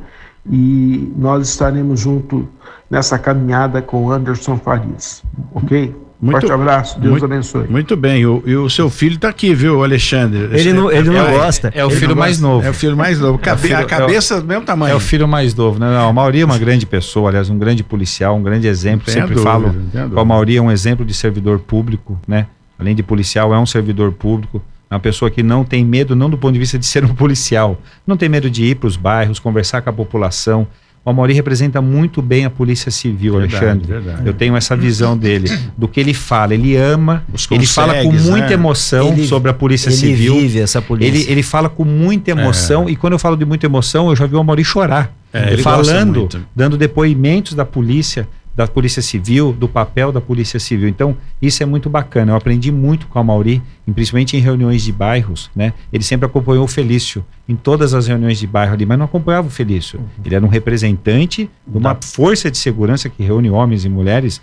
[0.51, 2.49] e nós estaremos junto
[2.90, 5.22] nessa caminhada com Anderson Farias,
[5.55, 5.94] ok?
[6.18, 7.68] Muito, Forte abraço, Deus muito, abençoe.
[7.68, 10.49] Muito bem, o, e o seu filho está aqui, viu, Alexandre?
[10.59, 11.70] Ele não, ele não é, gosta.
[11.74, 12.66] É, é o filho mais novo.
[12.66, 13.38] É o filho mais novo.
[13.38, 14.92] Cabe, filho, a cabeça é o, do mesmo tamanho.
[14.92, 15.86] É o filho mais novo, né?
[15.90, 19.11] Não, a Mauri é uma grande pessoa, aliás, um grande policial, um grande exemplo.
[19.11, 19.74] Sempre dúvida, falo.
[20.16, 22.47] A Mauri é um exemplo de servidor público, né?
[22.78, 24.62] Além de policial, é um servidor público.
[24.91, 27.12] É uma pessoa que não tem medo, não do ponto de vista de ser um
[27.14, 30.66] policial, não tem medo de ir para os bairros, conversar com a população,
[31.07, 33.93] o Amaury representa muito bem a Polícia Civil, verdade, Alexandre.
[33.93, 34.26] Verdade.
[34.26, 36.53] Eu tenho essa visão dele, do que ele fala.
[36.53, 38.55] Ele ama, ele fala com muita né?
[38.55, 40.34] emoção ele, sobre a Polícia ele Civil.
[40.34, 41.09] Ele vive essa polícia.
[41.09, 42.91] Ele, ele fala com muita emoção, é.
[42.91, 45.14] e quando eu falo de muita emoção, eu já vi o Amaury chorar.
[45.32, 48.26] É, ele falando, dando depoimentos da polícia,
[48.57, 50.88] da Polícia Civil, do papel da Polícia Civil.
[50.88, 52.32] Então, isso é muito bacana.
[52.32, 53.62] Eu aprendi muito com a Mauri,
[53.94, 55.74] principalmente em reuniões de bairros, né?
[55.92, 59.46] Ele sempre acompanhou o Felício em todas as reuniões de bairro ali, mas não acompanhava
[59.46, 59.98] o Felício.
[59.98, 60.07] Uhum.
[60.24, 64.40] Ele era um representante de uma força de segurança que reúne homens e mulheres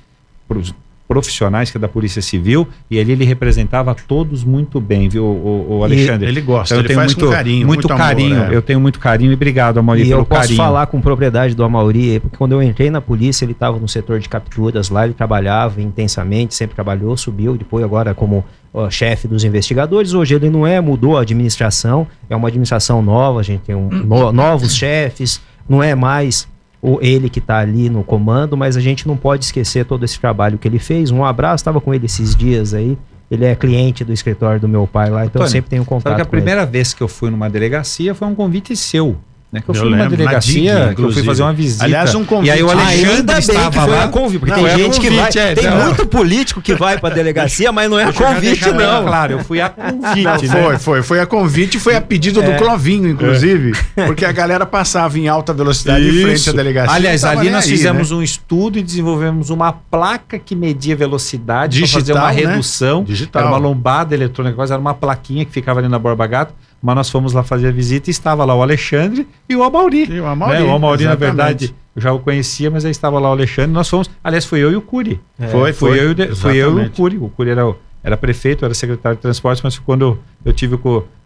[1.08, 5.78] profissionais que é da Polícia Civil e ali ele representava todos muito bem, viu, o,
[5.78, 6.28] o Alexandre?
[6.28, 8.36] E ele gosta, então, eu tenho muito, com carinho, muito, muito carinho.
[8.36, 8.56] Amor, é.
[8.56, 10.58] Eu tenho muito carinho e obrigado, Amauri, e pelo eu posso carinho.
[10.58, 14.20] falar com propriedade do Amauri, porque quando eu entrei na polícia, ele estava no setor
[14.20, 18.44] de capturas lá, ele trabalhava intensamente, sempre trabalhou, subiu, depois agora como
[18.74, 20.14] ó, chefe dos investigadores.
[20.14, 23.90] Hoje ele não é, mudou a administração, é uma administração nova, a gente tem um,
[23.90, 26.48] no, novos chefes, não é mais
[26.84, 30.20] ou ele que está ali no comando, mas a gente não pode esquecer todo esse
[30.20, 31.12] trabalho que ele fez.
[31.12, 32.98] Um abraço, estava com ele esses dias aí.
[33.32, 36.12] Ele é cliente do escritório do meu pai lá, então Tony, eu sempre tenho contato.
[36.12, 36.72] Sabe que a primeira ele.
[36.72, 39.16] vez que eu fui numa delegacia foi um convite seu.
[39.54, 41.84] Né, que eu, eu fui numa delegacia, que eu fui fazer uma visita.
[41.84, 42.48] Aliás, um convite.
[42.48, 44.08] E aí o Alexandre estava que foi lá.
[44.08, 45.86] convite, porque não, tem gente convite, que vai, é, tem não.
[45.86, 49.06] muito político que vai para delegacia, mas não é a convite não.
[49.06, 50.80] Claro, eu fui a convite, não, né?
[50.80, 52.52] Foi, foi, foi a convite, foi a pedido é.
[52.52, 54.06] do Clovinho, inclusive, é.
[54.08, 56.18] porque a galera passava em alta velocidade Isso.
[56.18, 56.96] em frente à delegacia.
[56.96, 58.18] Aliás, ali nós aí, fizemos né?
[58.18, 62.42] um estudo e desenvolvemos uma placa que media velocidade para fazer uma né?
[62.42, 63.04] redução.
[63.04, 63.44] Digital.
[63.44, 66.96] Era uma lombada eletrônica, quase era uma plaquinha que ficava ali na Borba Gato mas
[66.98, 70.04] nós fomos lá fazer a visita e estava lá o Alexandre e o Amauri.
[70.04, 70.64] E o Amauri, né?
[70.66, 73.72] o Amauri na verdade, eu já o conhecia, mas aí estava lá o Alexandre.
[73.72, 75.22] Nós fomos, aliás, foi eu e o Curi.
[75.40, 77.18] É, foi, foi, eu, foi eu e o Curi.
[77.18, 77.74] O Curi era,
[78.04, 80.78] era prefeito, era secretário de transporte, mas quando eu tive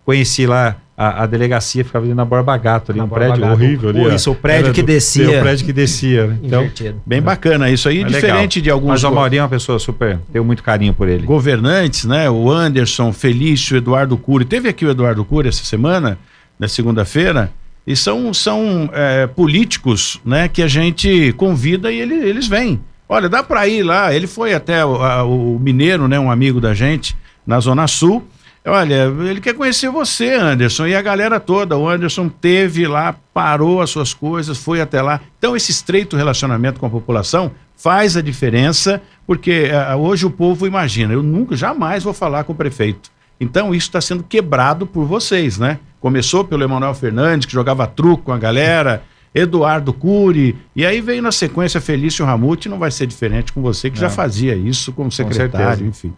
[0.05, 3.41] conheci lá a, a, delegacia, ficava ali na Borba Gato, ali, na um Borba prédio
[3.43, 3.53] Gato.
[3.53, 4.15] horrível ali.
[4.15, 5.37] Isso, o prédio que descia.
[5.37, 6.25] O prédio que descia.
[6.25, 6.39] Né?
[6.41, 6.71] Então,
[7.05, 7.69] bem bacana.
[7.69, 8.63] Isso aí, é diferente legal.
[8.63, 8.89] de alguns...
[8.89, 10.17] Mas o Maurinho é uma pessoa super...
[10.33, 11.23] Tenho muito carinho por ele.
[11.23, 12.27] Governantes, né?
[12.27, 14.43] O Anderson, Felício, Eduardo Cury.
[14.43, 16.17] Teve aqui o Eduardo Cury essa semana,
[16.57, 17.51] na segunda-feira,
[17.85, 20.47] e são, são é, políticos, né?
[20.47, 22.81] Que a gente convida e ele, eles vêm.
[23.07, 24.15] Olha, dá para ir lá.
[24.15, 26.19] Ele foi até o, a, o Mineiro, né?
[26.19, 28.27] Um amigo da gente, na Zona Sul
[28.67, 31.77] Olha, ele quer conhecer você, Anderson, e a galera toda.
[31.77, 35.21] O Anderson teve lá, parou as suas coisas, foi até lá.
[35.39, 40.67] Então, esse estreito relacionamento com a população faz a diferença, porque uh, hoje o povo
[40.67, 43.09] imagina, eu nunca, jamais vou falar com o prefeito.
[43.39, 45.79] Então, isso está sendo quebrado por vocês, né?
[46.01, 49.03] Começou pelo Emanuel Fernandes, que jogava truco com a galera,
[49.33, 53.89] Eduardo Cury, e aí veio na sequência Felício Ramute, não vai ser diferente com você,
[53.89, 56.13] que já fazia isso como secretário, com enfim.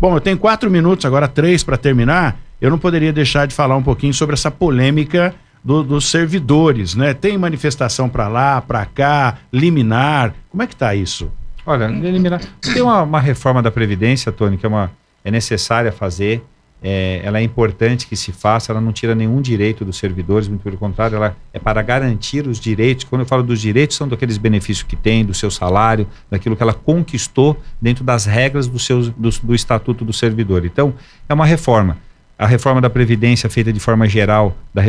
[0.00, 2.38] Bom, eu tenho quatro minutos, agora três para terminar.
[2.60, 7.12] Eu não poderia deixar de falar um pouquinho sobre essa polêmica do, dos servidores, né?
[7.12, 10.34] Tem manifestação para lá, para cá, liminar.
[10.50, 11.30] Como é que está isso?
[11.66, 12.40] Olha, liminar.
[12.60, 14.90] Tem uma, uma reforma da Previdência, Tony, que é, uma,
[15.24, 16.42] é necessária fazer
[16.82, 20.62] é, ela é importante que se faça, ela não tira nenhum direito dos servidores, muito
[20.62, 23.04] pelo contrário, ela é para garantir os direitos.
[23.04, 26.62] Quando eu falo dos direitos, são daqueles benefícios que tem, do seu salário, daquilo que
[26.62, 30.64] ela conquistou dentro das regras do, seu, do, do Estatuto do Servidor.
[30.64, 30.94] Então,
[31.28, 31.96] é uma reforma
[32.38, 34.82] a reforma da Previdência feita de forma geral, da,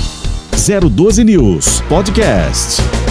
[0.51, 3.08] 012 News Podcast.